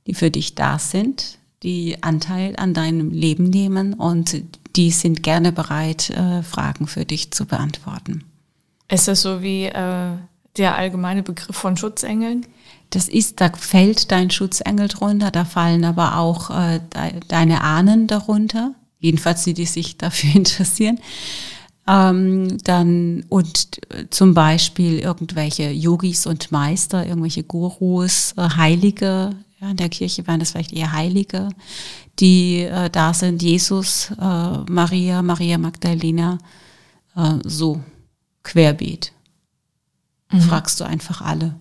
[0.08, 4.42] die für dich da sind, die Anteil an deinem Leben nehmen und
[4.74, 8.24] die sind gerne bereit, äh, Fragen für dich zu beantworten.
[8.88, 10.10] Ist das so wie äh,
[10.56, 12.44] der allgemeine Begriff von Schutzengeln?
[12.90, 18.06] Das ist, da fällt dein Schutzengel drunter, da fallen aber auch äh, de deine Ahnen
[18.06, 21.00] darunter, jedenfalls die, die sich dafür interessieren.
[21.88, 29.70] Ähm, dann und äh, zum Beispiel irgendwelche Yogis und Meister, irgendwelche Gurus, äh, Heilige, ja,
[29.70, 31.48] in der Kirche waren das vielleicht eher Heilige,
[32.18, 36.38] die äh, da sind, Jesus, äh, Maria, Maria Magdalena,
[37.14, 37.80] äh, so
[38.42, 39.12] querbeet.
[40.30, 40.40] Mhm.
[40.40, 41.54] Fragst du einfach alle.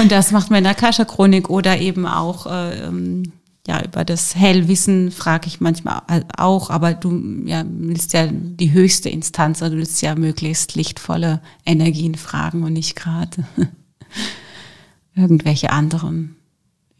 [0.00, 3.32] Und das macht man in der Akasha-Chronik oder eben auch äh, ähm,
[3.66, 6.02] ja, über das Hellwissen frage ich manchmal
[6.36, 11.40] auch, aber du ja, willst ja die höchste Instanz, also du willst ja möglichst lichtvolle
[11.66, 13.44] Energien fragen und nicht gerade
[15.14, 16.36] irgendwelche anderen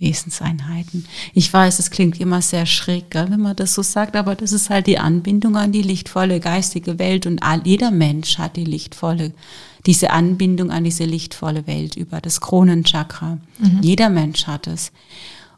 [0.01, 1.05] Wesenseinheiten.
[1.35, 4.53] Ich weiß, es klingt immer sehr schräg, gell, wenn man das so sagt, aber das
[4.53, 8.65] ist halt die Anbindung an die lichtvolle geistige Welt und all, jeder Mensch hat die
[8.65, 9.33] lichtvolle,
[9.87, 13.39] diese Anbindung an diese lichtvolle Welt über das Kronenchakra.
[13.59, 13.81] Mhm.
[13.83, 14.91] Jeder Mensch hat es.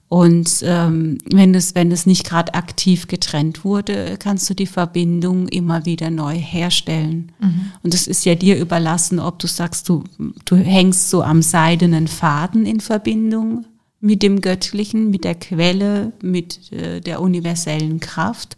[0.09, 5.49] Und ähm, wenn es, wenn es nicht gerade aktiv getrennt wurde, kannst du die Verbindung
[5.49, 7.33] immer wieder neu herstellen.
[7.41, 7.73] Mhm.
[7.83, 10.05] Und es ist ja dir überlassen, ob du sagst, du,
[10.45, 13.65] du hängst so am seidenen Faden in Verbindung
[14.03, 18.57] mit dem Göttlichen, mit der Quelle, mit äh, der universellen Kraft,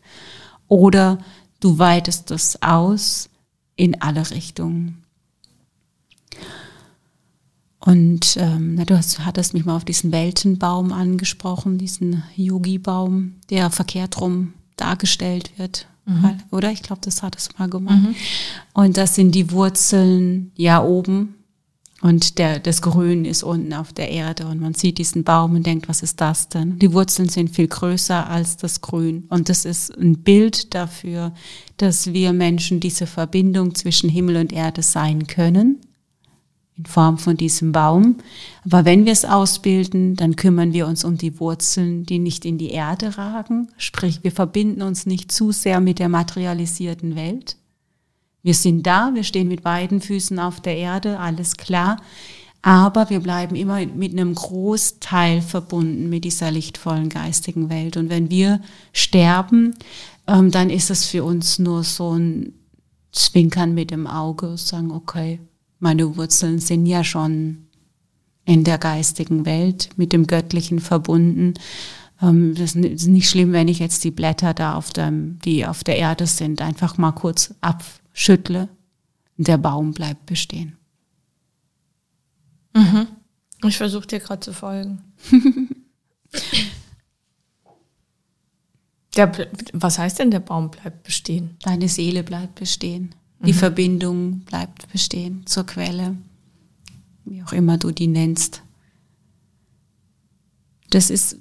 [0.66, 1.18] oder
[1.60, 3.28] du weitest das aus
[3.76, 5.04] in alle Richtungen.
[7.78, 14.18] Und ähm, du hast, hattest mich mal auf diesen Weltenbaum angesprochen, diesen Yogi-Baum, der verkehrt
[14.22, 15.86] rum dargestellt wird.
[16.06, 16.38] Mhm.
[16.50, 16.72] Oder?
[16.72, 18.02] Ich glaube, das hattest du mal gemacht.
[18.02, 18.14] Mhm.
[18.72, 21.34] Und das sind die Wurzeln ja oben
[22.04, 25.64] und der, das Grün ist unten auf der Erde und man sieht diesen Baum und
[25.64, 26.78] denkt, was ist das denn?
[26.78, 29.24] Die Wurzeln sind viel größer als das Grün.
[29.30, 31.32] Und das ist ein Bild dafür,
[31.78, 35.80] dass wir Menschen diese Verbindung zwischen Himmel und Erde sein können
[36.76, 38.16] in Form von diesem Baum.
[38.66, 42.58] Aber wenn wir es ausbilden, dann kümmern wir uns um die Wurzeln, die nicht in
[42.58, 43.68] die Erde ragen.
[43.78, 47.56] Sprich, wir verbinden uns nicht zu sehr mit der materialisierten Welt.
[48.44, 51.96] Wir sind da, wir stehen mit beiden Füßen auf der Erde, alles klar.
[52.60, 57.96] Aber wir bleiben immer mit einem Großteil verbunden mit dieser lichtvollen geistigen Welt.
[57.96, 58.60] Und wenn wir
[58.92, 59.74] sterben,
[60.26, 62.52] ähm, dann ist es für uns nur so ein
[63.12, 65.40] Zwinkern mit dem Auge, sagen, okay,
[65.78, 67.66] meine Wurzeln sind ja schon
[68.44, 71.54] in der geistigen Welt mit dem Göttlichen verbunden.
[72.20, 75.82] Ähm, das ist nicht schlimm, wenn ich jetzt die Blätter da auf dem, die auf
[75.82, 77.54] der Erde sind, einfach mal kurz
[78.14, 78.68] abschüttle.
[79.36, 80.76] Der Baum bleibt bestehen.
[82.72, 83.08] Mhm.
[83.64, 85.02] Ich versuche dir gerade zu folgen.
[89.16, 91.56] der, was heißt denn, der Baum bleibt bestehen?
[91.62, 93.16] Deine Seele bleibt bestehen.
[93.40, 93.56] Die mhm.
[93.56, 96.16] Verbindung bleibt bestehen zur Quelle,
[97.24, 98.62] wie auch immer du die nennst.
[100.90, 101.40] Das ist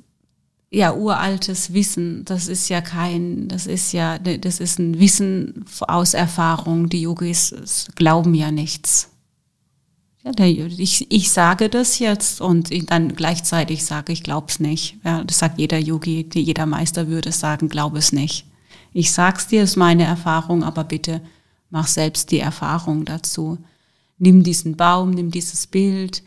[0.73, 2.25] ja uraltes Wissen.
[2.25, 6.89] Das ist ja kein, das ist ja, das ist ein Wissen aus Erfahrung.
[6.89, 9.09] Die Yogis glauben ja nichts.
[10.23, 14.97] Ja, der, ich, ich sage das jetzt und dann gleichzeitig sage ich, glaub's nicht.
[15.03, 18.45] Ja, das sagt jeder Yogi, jeder Meister würde sagen, glaub es nicht.
[18.93, 21.21] Ich sag's dir, ist meine Erfahrung, aber bitte
[21.69, 23.57] mach selbst die Erfahrung dazu.
[24.17, 26.23] Nimm diesen Baum, nimm dieses Bild,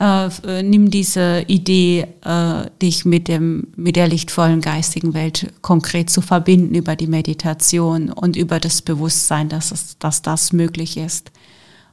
[0.00, 6.10] äh, äh, nimm diese Idee, äh, dich mit dem, mit der lichtvollen geistigen Welt konkret
[6.10, 11.30] zu verbinden über die Meditation und über das Bewusstsein, dass es, dass das möglich ist.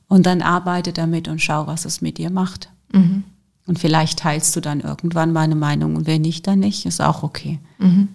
[0.08, 2.70] Und dann arbeite damit und schau, was es mit dir macht.
[2.94, 3.24] Mhm.
[3.66, 7.24] Und vielleicht teilst du dann irgendwann meine Meinung und wenn nicht, dann nicht, ist auch
[7.24, 7.60] okay.
[7.78, 8.08] Mhm.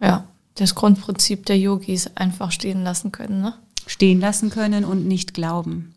[0.00, 0.24] Ja
[0.54, 3.54] das Grundprinzip der Yogis einfach stehen lassen können, ne?
[3.86, 5.94] Stehen lassen können und nicht glauben.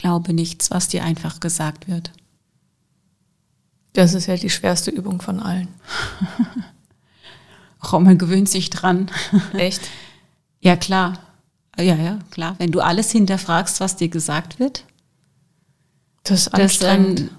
[0.00, 2.10] Glaube nichts, was dir einfach gesagt wird.
[3.92, 5.68] Das ist ja die schwerste Übung von allen.
[7.80, 9.10] Auch man gewöhnt sich dran.
[9.52, 9.82] Echt?
[10.60, 11.18] ja, klar.
[11.78, 12.54] Ja, ja, klar.
[12.56, 14.86] Wenn du alles hinterfragst, was dir gesagt wird,
[16.22, 17.20] das ist anstrengend.
[17.20, 17.30] Das,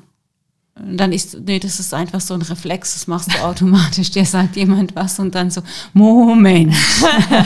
[0.84, 4.12] dann ist, nee, das ist einfach so ein Reflex, das machst du automatisch.
[4.12, 5.62] Der sagt jemand was und dann so,
[5.94, 6.74] Moment,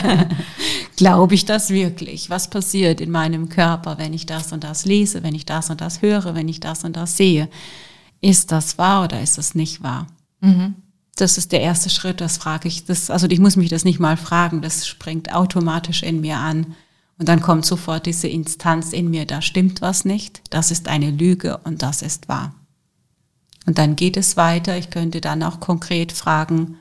[0.96, 2.30] glaube ich das wirklich?
[2.30, 5.82] Was passiert in meinem Körper, wenn ich das und das lese, wenn ich das und
[5.82, 7.50] das höre, wenn ich das und das sehe?
[8.22, 10.08] Ist das wahr oder ist das nicht wahr?
[10.42, 10.76] Mhm.
[11.16, 12.86] Das ist der erste Schritt, das frage ich.
[12.86, 16.76] Das, also ich muss mich das nicht mal fragen, das springt automatisch in mir an.
[17.18, 21.12] Und dann kommt sofort diese Instanz in mir, da stimmt was nicht, das ist eine
[21.12, 22.54] Lüge und das ist wahr.
[23.66, 24.78] Und dann geht es weiter.
[24.78, 26.78] Ich könnte dann auch konkret fragen,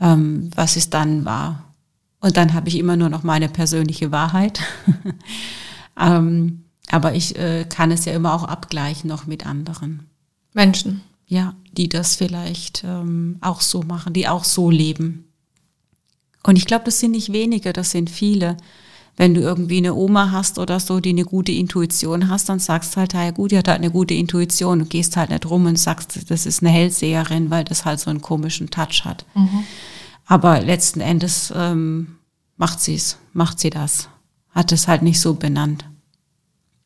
[0.00, 1.64] ähm, was es dann war.
[2.20, 4.60] Und dann habe ich immer nur noch meine persönliche Wahrheit.
[6.00, 10.08] ähm, aber ich äh, kann es ja immer auch abgleichen noch mit anderen.
[10.52, 11.02] Menschen.
[11.26, 15.28] Ja, die das vielleicht ähm, auch so machen, die auch so leben.
[16.42, 18.56] Und ich glaube, das sind nicht wenige, das sind viele
[19.18, 22.94] wenn du irgendwie eine Oma hast oder so, die eine gute Intuition hast, dann sagst
[22.94, 25.66] du halt, ja gut, die hat halt eine gute Intuition und gehst halt nicht rum
[25.66, 29.26] und sagst, das ist eine Hellseherin, weil das halt so einen komischen Touch hat.
[29.34, 29.64] Mhm.
[30.24, 32.18] Aber letzten Endes ähm,
[32.56, 34.08] macht sie es, macht sie das.
[34.50, 35.84] Hat es halt nicht so benannt.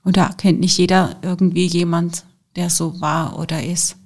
[0.02, 2.24] Oder kennt nicht jeder irgendwie jemand,
[2.56, 3.96] der so war oder ist?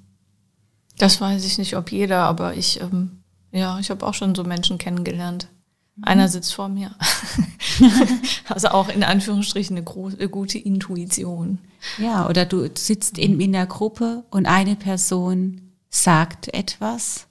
[0.97, 4.43] Das weiß ich nicht, ob jeder, aber ich, ähm, ja, ich habe auch schon so
[4.43, 5.47] Menschen kennengelernt.
[6.01, 6.95] Einer sitzt vor mir.
[8.49, 11.59] also auch in Anführungsstrichen eine, große, eine gute Intuition.
[11.97, 17.27] Ja, oder du sitzt in, in der Gruppe und eine Person sagt etwas,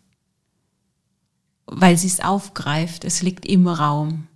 [1.67, 3.05] weil sie es aufgreift.
[3.05, 4.27] Es liegt im Raum.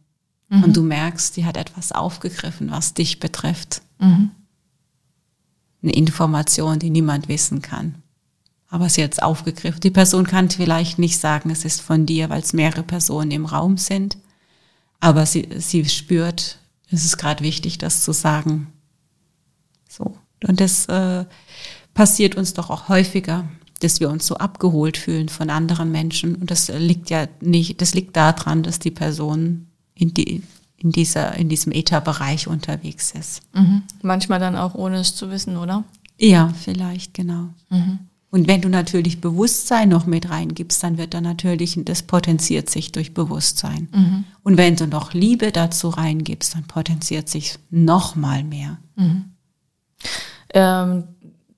[0.49, 0.65] Mhm.
[0.65, 3.83] Und du merkst, die hat etwas aufgegriffen, was dich betrifft.
[3.99, 4.31] Mhm.
[5.83, 8.00] Eine Information, die niemand wissen kann.
[8.71, 9.81] Aber sie hat es aufgegriffen.
[9.81, 13.45] Die Person kann vielleicht nicht sagen, es ist von dir, weil es mehrere Personen im
[13.45, 14.17] Raum sind,
[15.01, 16.59] aber sie, sie spürt,
[16.91, 18.73] es ist gerade wichtig, das zu sagen.
[19.89, 20.17] So.
[20.47, 21.25] Und das äh,
[21.95, 23.49] passiert uns doch auch häufiger,
[23.81, 26.37] dass wir uns so abgeholt fühlen von anderen Menschen.
[26.37, 30.43] Und das liegt ja nicht, das liegt daran, dass die Person in, die,
[30.77, 33.43] in, dieser, in diesem Ether-Bereich unterwegs ist.
[33.55, 33.83] Mhm.
[34.03, 35.85] Manchmal dann auch ohne es zu wissen, oder?
[36.19, 37.49] Ja, vielleicht, genau.
[37.71, 38.01] Mhm.
[38.31, 42.93] Und wenn du natürlich Bewusstsein noch mit reingibst, dann wird da natürlich, das potenziert sich
[42.93, 43.89] durch Bewusstsein.
[43.93, 44.25] Mhm.
[44.45, 48.79] Und wenn du noch Liebe dazu reingibst, dann potenziert sich noch mal mehr.
[48.95, 49.25] Mhm.
[50.55, 51.05] Ähm,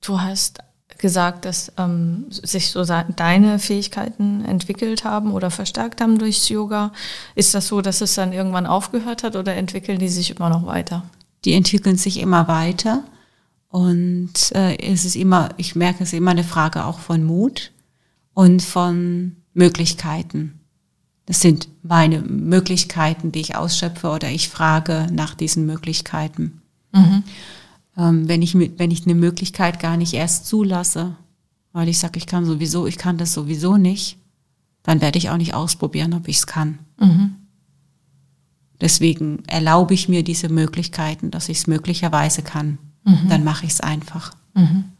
[0.00, 0.60] du hast
[1.02, 6.92] gesagt, dass ähm, sich so deine Fähigkeiten entwickelt haben oder verstärkt haben durchs Yoga.
[7.34, 10.64] Ist das so, dass es dann irgendwann aufgehört hat oder entwickeln die sich immer noch
[10.64, 11.02] weiter?
[11.44, 13.02] Die entwickeln sich immer weiter.
[13.72, 17.72] Und äh, es ist immer, ich merke, es ist immer eine Frage auch von Mut
[18.34, 20.60] und von Möglichkeiten.
[21.24, 26.60] Das sind meine Möglichkeiten, die ich ausschöpfe oder ich frage nach diesen Möglichkeiten.
[26.92, 27.22] Mhm.
[27.96, 31.16] Ähm, wenn, ich, wenn ich eine Möglichkeit gar nicht erst zulasse,
[31.72, 34.18] weil ich sage, ich kann sowieso, ich kann das sowieso nicht,
[34.82, 36.78] dann werde ich auch nicht ausprobieren, ob ich es kann.
[37.00, 37.36] Mhm.
[38.82, 42.76] Deswegen erlaube ich mir diese Möglichkeiten, dass ich es möglicherweise kann.
[43.04, 43.28] Mhm.
[43.28, 44.32] Dann mache ich es einfach.
[44.54, 44.92] Mhm.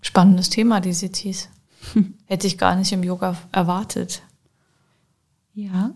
[0.00, 1.48] Spannendes Thema, die Sitis.
[2.26, 4.22] Hätte ich gar nicht im Yoga erwartet.
[5.54, 5.92] Ja.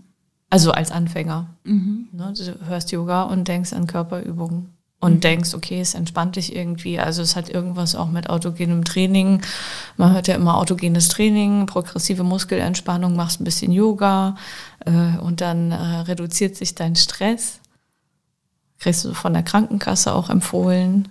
[0.50, 1.54] Also als Anfänger.
[1.64, 2.08] Mhm.
[2.12, 5.20] Ne, du hörst Yoga und denkst an Körperübungen und mhm.
[5.20, 6.98] denkst, okay, es entspannt dich irgendwie.
[6.98, 9.42] Also es hat irgendwas auch mit autogenem Training.
[9.96, 14.36] Man hört ja immer autogenes Training, progressive Muskelentspannung, machst ein bisschen Yoga
[14.86, 17.60] äh, und dann äh, reduziert sich dein Stress
[18.78, 21.08] kriegst du von der Krankenkasse auch empfohlen.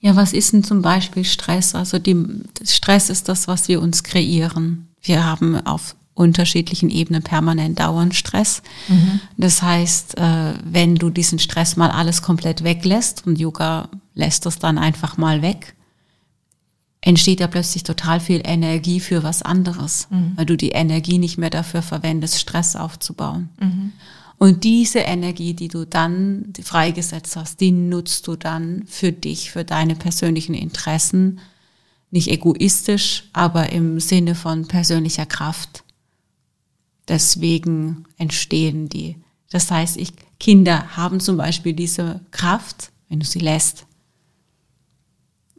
[0.00, 1.74] Ja, was ist denn zum Beispiel Stress?
[1.74, 2.16] Also die,
[2.64, 4.88] Stress ist das, was wir uns kreieren.
[5.02, 8.62] Wir haben auf unterschiedlichen Ebenen permanent dauernd Stress.
[8.88, 9.20] Mhm.
[9.36, 14.58] Das heißt, äh, wenn du diesen Stress mal alles komplett weglässt und Yoga lässt das
[14.58, 15.74] dann einfach mal weg,
[17.00, 20.32] entsteht ja plötzlich total viel Energie für was anderes, mhm.
[20.34, 23.50] weil du die Energie nicht mehr dafür verwendest, Stress aufzubauen.
[23.60, 23.92] Mhm.
[24.38, 29.64] Und diese Energie, die du dann freigesetzt hast, die nutzt du dann für dich, für
[29.64, 31.40] deine persönlichen Interessen.
[32.10, 35.82] Nicht egoistisch, aber im Sinne von persönlicher Kraft.
[37.08, 39.16] Deswegen entstehen die.
[39.50, 43.86] Das heißt, ich, Kinder haben zum Beispiel diese Kraft, wenn du sie lässt.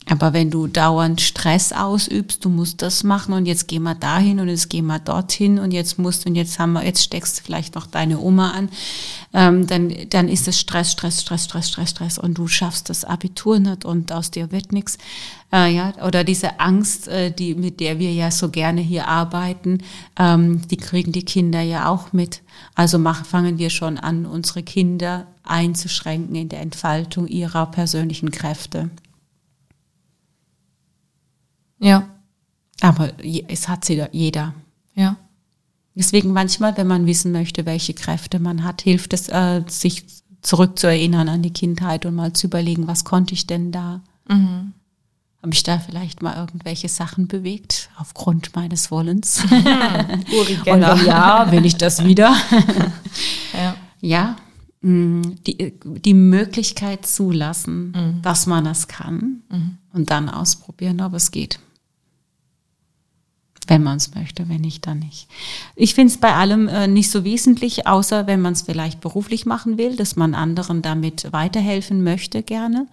[0.09, 4.39] Aber wenn du dauernd Stress ausübst, du musst das machen und jetzt geh mal dahin
[4.39, 7.43] und jetzt geh mal dorthin und jetzt musst und jetzt haben wir, jetzt steckst du
[7.43, 8.69] vielleicht noch deine Oma an,
[9.33, 13.05] ähm, dann, dann ist es Stress, Stress, Stress, Stress, Stress, Stress und du schaffst das
[13.05, 14.97] Abitur nicht und aus dir wird nichts.
[15.53, 19.79] Äh, ja, oder diese Angst, äh, die, mit der wir ja so gerne hier arbeiten,
[20.17, 22.41] ähm, die kriegen die Kinder ja auch mit.
[22.73, 28.89] Also machen, fangen wir schon an, unsere Kinder einzuschränken in der Entfaltung ihrer persönlichen Kräfte.
[31.79, 32.09] Ja.
[32.81, 33.11] Aber
[33.47, 34.53] es hat sie jeder.
[34.95, 35.17] Ja.
[35.95, 40.05] Deswegen manchmal, wenn man wissen möchte, welche Kräfte man hat, hilft es, äh, sich
[40.41, 44.01] zurückzuerinnern an die Kindheit und mal zu überlegen, was konnte ich denn da?
[44.29, 44.73] Mhm.
[45.41, 49.43] Habe ich da vielleicht mal irgendwelche Sachen bewegt aufgrund meines Wollens?
[49.51, 52.35] Uri und wenn ja, will ich das wieder?
[53.53, 53.75] ja.
[53.99, 54.35] ja.
[54.81, 58.21] Mm, die, die Möglichkeit zulassen, mhm.
[58.21, 59.77] dass man das kann mhm.
[59.91, 61.59] und dann ausprobieren, ob es geht
[63.69, 65.27] wenn man es möchte, wenn nicht, dann nicht.
[65.75, 69.45] Ich finde es bei allem äh, nicht so wesentlich, außer wenn man es vielleicht beruflich
[69.45, 72.87] machen will, dass man anderen damit weiterhelfen möchte gerne.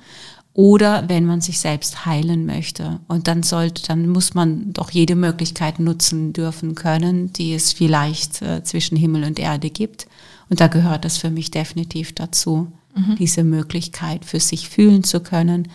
[0.53, 3.01] Oder wenn man sich selbst heilen möchte.
[3.09, 8.41] Und dann sollte, dann muss man doch jede Möglichkeit nutzen dürfen können, die es vielleicht
[8.41, 10.07] äh, zwischen Himmel und Erde gibt.
[10.49, 13.17] Und da gehört das für mich definitiv dazu, mhm.
[13.17, 15.69] diese Möglichkeit für sich fühlen zu können.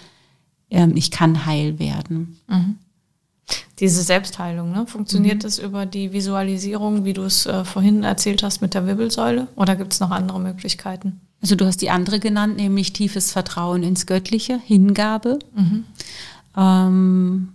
[0.71, 2.39] Ähm, ich kann heil werden.
[2.47, 2.77] Mhm.
[3.79, 4.85] Diese Selbstheilung, ne?
[4.87, 5.41] funktioniert mhm.
[5.41, 9.47] das über die Visualisierung, wie du es äh, vorhin erzählt hast mit der Wirbelsäule?
[9.55, 11.21] Oder gibt es noch andere Möglichkeiten?
[11.41, 15.39] Also du hast die andere genannt, nämlich tiefes Vertrauen ins Göttliche, Hingabe.
[15.55, 15.85] Mhm.
[16.55, 17.49] Ähm,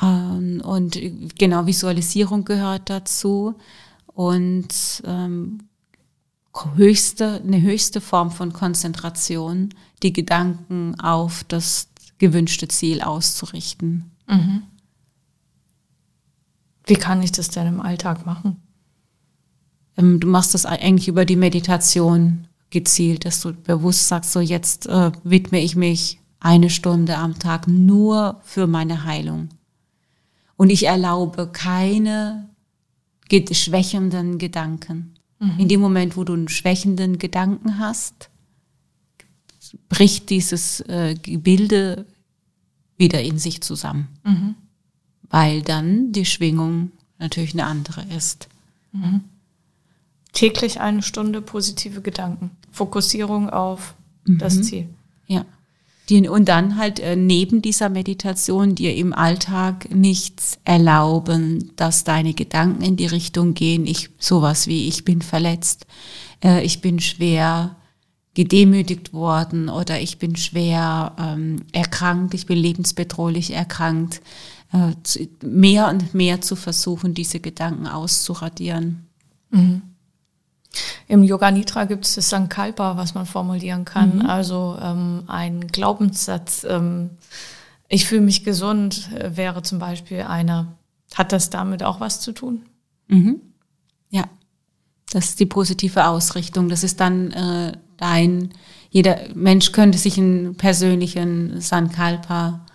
[0.00, 0.98] ähm, und
[1.38, 3.54] genau, Visualisierung gehört dazu.
[4.06, 5.58] Und ähm,
[6.74, 14.10] höchste, eine höchste Form von Konzentration, die Gedanken auf das gewünschte Ziel auszurichten.
[14.26, 14.62] Mhm.
[16.88, 18.56] Wie kann ich das denn im Alltag machen?
[19.96, 24.86] Ähm, du machst das eigentlich über die Meditation gezielt, dass du bewusst sagst, so jetzt
[24.86, 29.48] äh, widme ich mich eine Stunde am Tag nur für meine Heilung.
[30.56, 32.48] Und ich erlaube keine
[33.52, 35.14] schwächenden Gedanken.
[35.38, 35.58] Mhm.
[35.58, 38.30] In dem Moment, wo du einen schwächenden Gedanken hast,
[39.88, 42.06] bricht dieses äh, Gebilde
[42.96, 44.08] wieder in sich zusammen.
[44.24, 44.54] Mhm.
[45.30, 48.48] Weil dann die Schwingung natürlich eine andere ist.
[48.92, 49.24] Mhm.
[50.32, 52.50] Täglich eine Stunde positive Gedanken.
[52.70, 54.62] Fokussierung auf das mhm.
[54.62, 54.88] Ziel.
[55.26, 55.44] Ja.
[56.08, 62.32] Die, und dann halt äh, neben dieser Meditation dir im Alltag nichts erlauben, dass deine
[62.32, 65.86] Gedanken in die Richtung gehen, ich sowas wie ich bin verletzt,
[66.42, 67.76] äh, ich bin schwer
[68.32, 74.22] gedemütigt worden oder ich bin schwer ähm, erkrankt, ich bin lebensbedrohlich erkrankt,
[75.42, 79.06] mehr und mehr zu versuchen, diese Gedanken auszuradieren.
[79.50, 79.82] Mhm.
[81.08, 84.18] Im Yoga Nidra gibt es das Sankalpa, was man formulieren kann.
[84.18, 84.26] Mhm.
[84.26, 86.66] Also ähm, ein Glaubenssatz.
[86.68, 87.10] Ähm,
[87.88, 90.74] ich fühle mich gesund äh, wäre zum Beispiel einer.
[91.14, 92.66] Hat das damit auch was zu tun?
[93.06, 93.40] Mhm.
[94.10, 94.24] Ja,
[95.10, 96.68] das ist die positive Ausrichtung.
[96.68, 98.50] Das ist dann äh, dein.
[98.90, 102.66] Jeder Mensch könnte sich einen persönlichen Sankalpa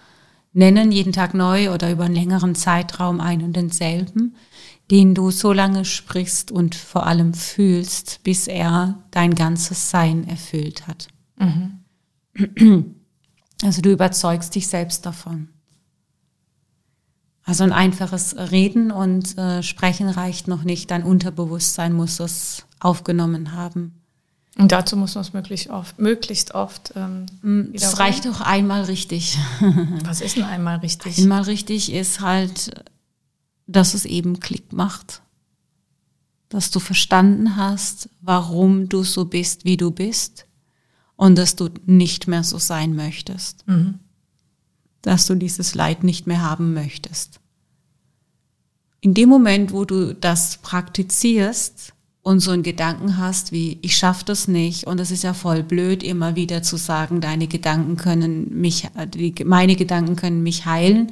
[0.53, 4.35] nennen, jeden Tag neu oder über einen längeren Zeitraum ein und denselben
[4.91, 10.87] den du so lange sprichst und vor allem fühlst, bis er dein ganzes Sein erfüllt
[10.87, 11.07] hat.
[11.37, 12.95] Mhm.
[13.63, 15.47] Also du überzeugst dich selbst davon.
[17.45, 20.91] Also ein einfaches Reden und äh, Sprechen reicht noch nicht.
[20.91, 24.02] Dein Unterbewusstsein muss es aufgenommen haben.
[24.55, 26.93] Und dazu muss man es möglichst oft, möglichst oft.
[26.95, 29.37] Ähm, mm, es reicht doch einmal richtig.
[30.03, 31.17] Was ist denn einmal richtig?
[31.17, 32.71] Einmal richtig ist halt
[33.67, 35.21] dass es eben Klick macht.
[36.49, 40.45] Dass du verstanden hast, warum du so bist, wie du bist
[41.15, 43.67] und dass du nicht mehr so sein möchtest.
[43.67, 43.99] Mhm.
[45.01, 47.39] Dass du dieses Leid nicht mehr haben möchtest.
[49.01, 51.92] In dem Moment, wo du das praktizierst
[52.23, 55.61] und so einen Gedanken hast wie, ich schaffe das nicht und es ist ja voll
[55.61, 58.87] blöd, immer wieder zu sagen, deine Gedanken können mich,
[59.43, 61.11] meine Gedanken können mich heilen,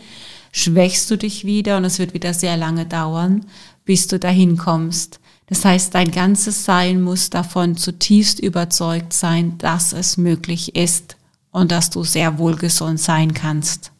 [0.53, 3.45] schwächst du dich wieder und es wird wieder sehr lange dauern,
[3.83, 5.19] bis du dahin kommst.
[5.47, 11.17] Das heißt, dein ganzes Sein muss davon zutiefst überzeugt sein, dass es möglich ist
[11.51, 13.91] und dass du sehr wohl gesund sein kannst.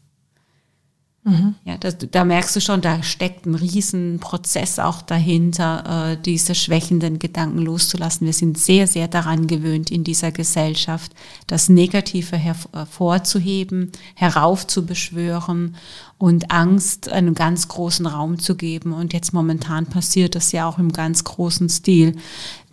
[1.24, 1.54] Mhm.
[1.66, 7.20] Ja, das, da merkst du schon, da steckt ein Riesenprozess auch dahinter, äh, diese schwächenden
[7.20, 8.26] Gedanken loszulassen.
[8.26, 11.14] Wir sind sehr, sehr daran gewöhnt in dieser Gesellschaft,
[11.46, 15.76] das Negative hervorzuheben, heraufzubeschwören
[16.18, 18.92] und Angst einen ganz großen Raum zu geben.
[18.92, 22.16] Und jetzt momentan passiert das ja auch im ganz großen Stil,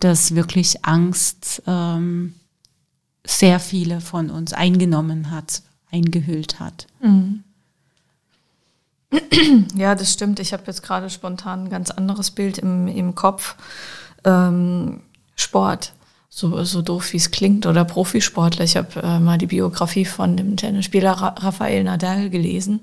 [0.01, 2.33] dass wirklich Angst ähm,
[3.27, 6.87] sehr viele von uns eingenommen hat, eingehüllt hat.
[7.03, 7.45] Mhm.
[9.75, 10.41] Ja, das stimmt.
[10.41, 13.57] Ich habe jetzt gerade spontan ein ganz anderes Bild im, im Kopf.
[14.25, 15.01] Ähm,
[15.37, 15.93] Sport,
[16.29, 18.65] so, so doof wie es klingt, oder Profisportler.
[18.65, 22.81] Ich habe äh, mal die Biografie von dem Tennisspieler Ra Rafael Nadal gelesen.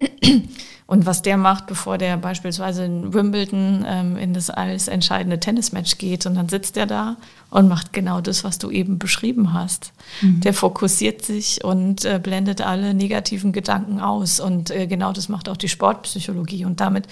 [0.86, 5.98] Und was der macht, bevor der beispielsweise in Wimbledon ähm, in das alles entscheidende Tennismatch
[5.98, 6.26] geht.
[6.26, 7.16] Und dann sitzt er da
[7.50, 9.92] und macht genau das, was du eben beschrieben hast.
[10.22, 10.42] Mhm.
[10.42, 14.38] Der fokussiert sich und äh, blendet alle negativen Gedanken aus.
[14.38, 16.64] Und äh, genau das macht auch die Sportpsychologie.
[16.64, 17.08] Und damit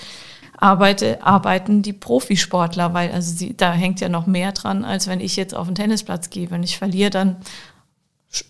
[0.57, 5.18] arbeite, arbeiten die Profisportler, weil also sie, da hängt ja noch mehr dran, als wenn
[5.18, 6.51] ich jetzt auf den Tennisplatz gehe.
[6.53, 7.37] Wenn ich verliere, dann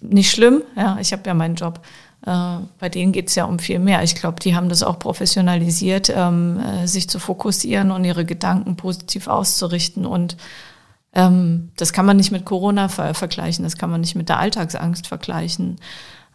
[0.01, 0.63] nicht schlimm.
[0.77, 1.81] Ja, ich habe ja meinen Job.
[2.27, 4.03] Äh, bei denen geht es ja um viel mehr.
[4.03, 8.77] Ich glaube, die haben das auch professionalisiert, ähm, äh, sich zu fokussieren und ihre Gedanken
[8.77, 10.07] positiv auszurichten.
[10.07, 10.37] Und
[11.13, 14.39] ähm, das kann man nicht mit Corona ver vergleichen, das kann man nicht mit der
[14.39, 15.77] Alltagsangst vergleichen.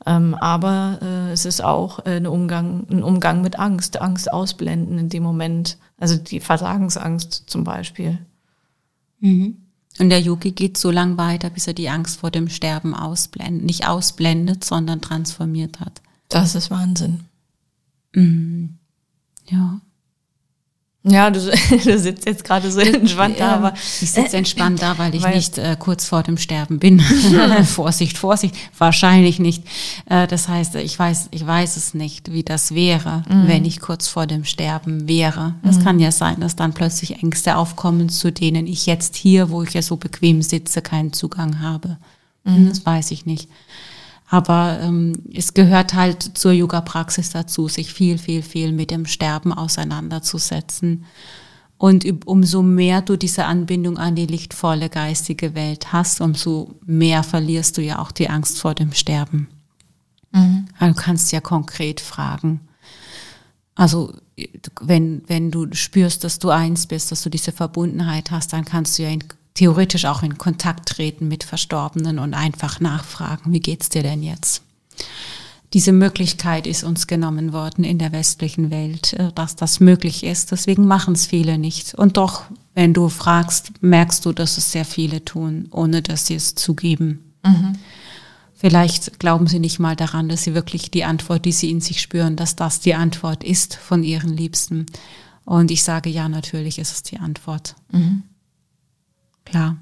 [0.06, 4.98] Ähm, aber äh, es ist auch äh, ein, Umgang, ein Umgang mit Angst, Angst ausblenden
[4.98, 5.78] in dem Moment.
[5.98, 8.20] Also die Versagensangst zum Beispiel.
[9.20, 9.58] Mhm.
[10.00, 13.66] Und der Yogi geht so lang weiter, bis er die Angst vor dem Sterben ausblendet,
[13.66, 16.02] nicht ausblendet, sondern transformiert hat.
[16.30, 17.26] Das ist Wahnsinn.
[18.14, 18.78] Mhm.
[19.48, 19.82] Ja.
[21.04, 21.40] Ja, du,
[21.86, 25.36] du sitzt jetzt gerade so entspannt da, aber ich sitze entspannt da, weil ich weil,
[25.36, 27.00] nicht äh, kurz vor dem Sterben bin.
[27.64, 29.64] Vorsicht, Vorsicht, wahrscheinlich nicht.
[30.10, 33.48] Äh, das heißt, ich weiß, ich weiß es nicht, wie das wäre, mhm.
[33.48, 35.56] wenn ich kurz vor dem Sterben wäre.
[35.64, 35.84] Es mhm.
[35.84, 39.74] kann ja sein, dass dann plötzlich Ängste aufkommen, zu denen ich jetzt hier, wo ich
[39.74, 41.98] ja so bequem sitze, keinen Zugang habe.
[42.44, 42.68] Mhm.
[42.68, 43.48] Das weiß ich nicht.
[44.30, 49.52] Aber ähm, es gehört halt zur Yoga-Praxis dazu, sich viel, viel, viel mit dem Sterben
[49.52, 51.06] auseinanderzusetzen.
[51.80, 57.78] Und umso mehr du diese Anbindung an die lichtvolle geistige Welt hast, umso mehr verlierst
[57.78, 59.48] du ja auch die Angst vor dem Sterben.
[60.32, 60.68] Mhm.
[60.80, 62.60] Du kannst ja konkret fragen.
[63.76, 64.14] Also
[64.82, 69.00] wenn, wenn du spürst, dass du eins bist, dass du diese Verbundenheit hast, dann kannst
[69.00, 69.24] du ja in,
[69.60, 74.62] theoretisch auch in Kontakt treten mit Verstorbenen und einfach nachfragen, wie geht's dir denn jetzt?
[75.74, 80.54] Diese Möglichkeit ist uns genommen worden in der westlichen Welt, äh, dass das möglich ist.
[80.54, 81.94] Deswegen machen es viele nicht.
[81.94, 82.44] Und doch,
[82.74, 87.34] wenn du fragst, merkst du, dass es sehr viele tun, ohne dass sie es zugeben.
[87.44, 87.74] Mhm.
[88.56, 92.00] Vielleicht glauben sie nicht mal daran, dass sie wirklich die Antwort, die sie in sich
[92.00, 94.86] spüren, dass das die Antwort ist von ihren Liebsten.
[95.44, 97.76] Und ich sage ja, natürlich ist es die Antwort.
[97.92, 98.24] Mhm.
[99.50, 99.78] Klar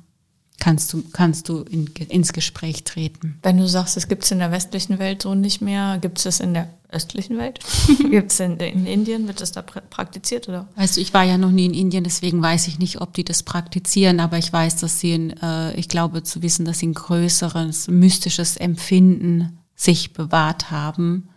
[0.59, 3.39] kannst du, kannst du in, ins Gespräch treten.
[3.43, 6.23] Wenn du sagst, es gibt es in der westlichen Welt so nicht mehr, gibt es
[6.23, 7.59] das in der östlichen Welt?
[8.09, 9.27] gibt es in, in, Indien?
[9.27, 10.49] Wird das da praktiziert?
[10.49, 10.67] Oder?
[10.75, 13.43] Also ich war ja noch nie in Indien, deswegen weiß ich nicht, ob die das
[13.43, 16.93] praktizieren, aber ich weiß, dass sie, in, äh, ich glaube zu wissen, dass sie ein
[16.93, 21.29] größeres mystisches Empfinden sich bewahrt haben.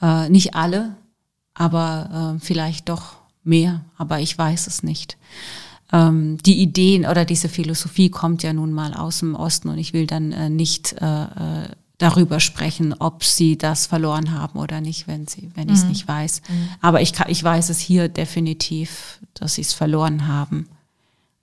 [0.00, 0.96] Äh, nicht alle,
[1.54, 5.16] aber äh, vielleicht doch mehr, aber ich weiß es nicht
[5.92, 9.92] ähm, die Ideen oder diese Philosophie kommt ja nun mal aus dem Osten und ich
[9.92, 11.68] will dann äh, nicht äh, äh
[12.02, 15.90] darüber sprechen, ob sie das verloren haben oder nicht, wenn sie, wenn ich es mhm.
[15.90, 16.42] nicht weiß.
[16.48, 16.68] Mhm.
[16.80, 20.68] Aber ich, kann, ich weiß es hier definitiv, dass sie es verloren haben.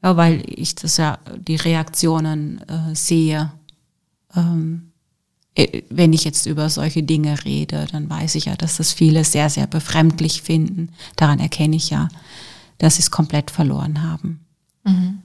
[0.04, 3.54] Ja, weil ich das ja die Reaktionen äh, sehe.
[4.36, 4.92] Ähm,
[5.56, 9.24] äh, wenn ich jetzt über solche Dinge rede, dann weiß ich ja, dass das viele
[9.24, 10.90] sehr, sehr befremdlich finden.
[11.16, 12.10] Daran erkenne ich ja,
[12.80, 14.40] dass sie es komplett verloren haben.
[14.84, 15.20] Mhm.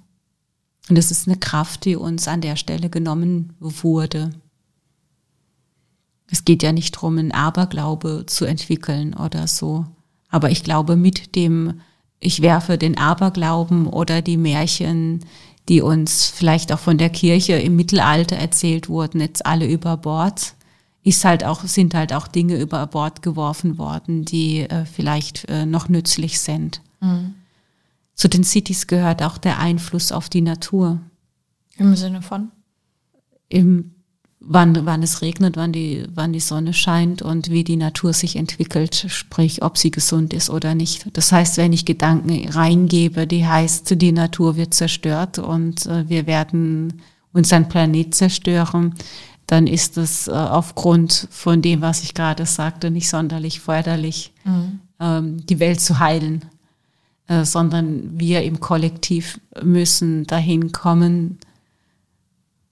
[0.90, 4.30] Und es ist eine Kraft, die uns an der Stelle genommen wurde.
[6.30, 9.86] Es geht ja nicht darum, einen Aberglaube zu entwickeln oder so.
[10.28, 11.80] Aber ich glaube, mit dem,
[12.20, 15.24] ich werfe den Aberglauben oder die Märchen,
[15.68, 20.54] die uns vielleicht auch von der Kirche im Mittelalter erzählt wurden, jetzt alle über Bord,
[21.02, 25.64] ist halt auch, sind halt auch Dinge über Bord geworfen worden, die äh, vielleicht äh,
[25.64, 26.82] noch nützlich sind.
[27.00, 27.34] Mhm.
[28.14, 31.00] Zu den Cities gehört auch der Einfluss auf die Natur.
[31.76, 32.50] Im Sinne von?
[33.48, 33.94] Im,
[34.40, 38.36] wann, wann es regnet, wann die, wann die Sonne scheint und wie die Natur sich
[38.36, 41.08] entwickelt, sprich, ob sie gesund ist oder nicht.
[41.16, 46.26] Das heißt, wenn ich Gedanken reingebe, die heißt, die Natur wird zerstört und äh, wir
[46.26, 47.02] werden
[47.32, 48.94] unseren Planet zerstören,
[49.46, 54.80] dann ist es äh, aufgrund von dem, was ich gerade sagte, nicht sonderlich förderlich, mhm.
[55.00, 56.44] ähm, die Welt zu heilen.
[57.26, 61.38] Äh, sondern wir im Kollektiv müssen dahin kommen,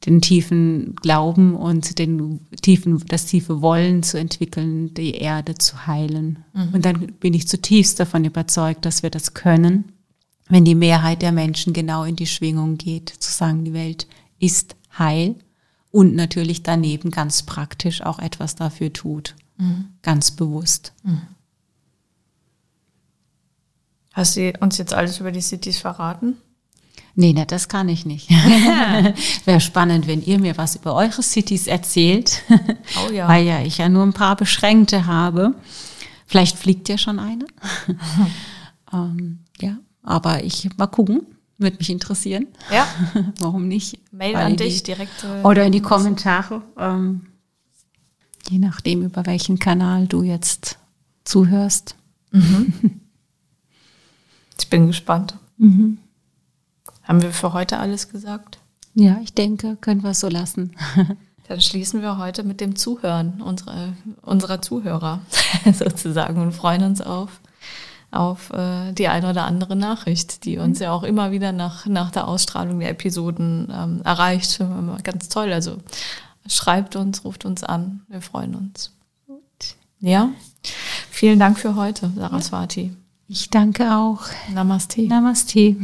[0.05, 6.45] den tiefen Glauben und den tiefen, das tiefe Wollen zu entwickeln, die Erde zu heilen.
[6.53, 6.69] Mhm.
[6.75, 9.85] Und dann bin ich zutiefst davon überzeugt, dass wir das können,
[10.51, 14.07] wenn die Mehrheit der Menschen genau in die Schwingung geht, zu sagen, die Welt
[14.39, 15.37] ist heil
[15.91, 19.87] und natürlich daneben ganz praktisch auch etwas dafür tut, mhm.
[20.03, 20.93] ganz bewusst.
[21.05, 21.23] Mhm.
[24.13, 26.37] Hast du uns jetzt alles über die Cities verraten?
[27.15, 28.31] Nee, na, das kann ich nicht.
[29.45, 32.43] Wäre spannend, wenn ihr mir was über eure Cities erzählt.
[33.07, 33.29] Oh ja.
[33.29, 35.55] Weil ja ich ja nur ein paar beschränkte habe.
[36.27, 37.45] Vielleicht fliegt ja schon eine.
[38.93, 41.27] ähm, ja, aber ich mal gucken.
[41.59, 42.49] Würde mich interessieren.
[42.73, 42.87] Ja.
[43.39, 44.01] Warum nicht?
[44.11, 45.25] Mail Weil an dich direkt.
[45.25, 46.63] Äh, oder in die Kommentare.
[46.79, 47.27] Ähm,
[48.49, 50.79] je nachdem, über welchen Kanal du jetzt
[51.25, 51.95] zuhörst.
[52.31, 53.02] Mhm.
[54.63, 55.35] Ich bin gespannt.
[55.59, 55.99] Mhm.
[57.03, 58.61] Haben wir für heute alles gesagt?
[58.95, 60.77] Ja, ich denke, können wir es so lassen.
[61.49, 65.21] Dann schließen wir heute mit dem Zuhören unserer, unserer Zuhörer
[65.73, 67.41] sozusagen und freuen uns auf,
[68.13, 70.85] auf äh, die eine oder andere Nachricht, die uns mhm.
[70.85, 74.61] ja auch immer wieder nach, nach der Ausstrahlung der Episoden ähm, erreicht.
[75.03, 75.53] Ganz toll.
[75.53, 75.79] Also
[76.47, 78.03] schreibt uns, ruft uns an.
[78.07, 78.93] Wir freuen uns.
[79.27, 79.43] Gut.
[79.99, 80.29] Ja.
[81.11, 82.97] Vielen Dank für heute, Saraswati.
[83.35, 84.27] Ich danke auch.
[84.53, 85.09] Namaste.
[85.09, 85.75] Namaste.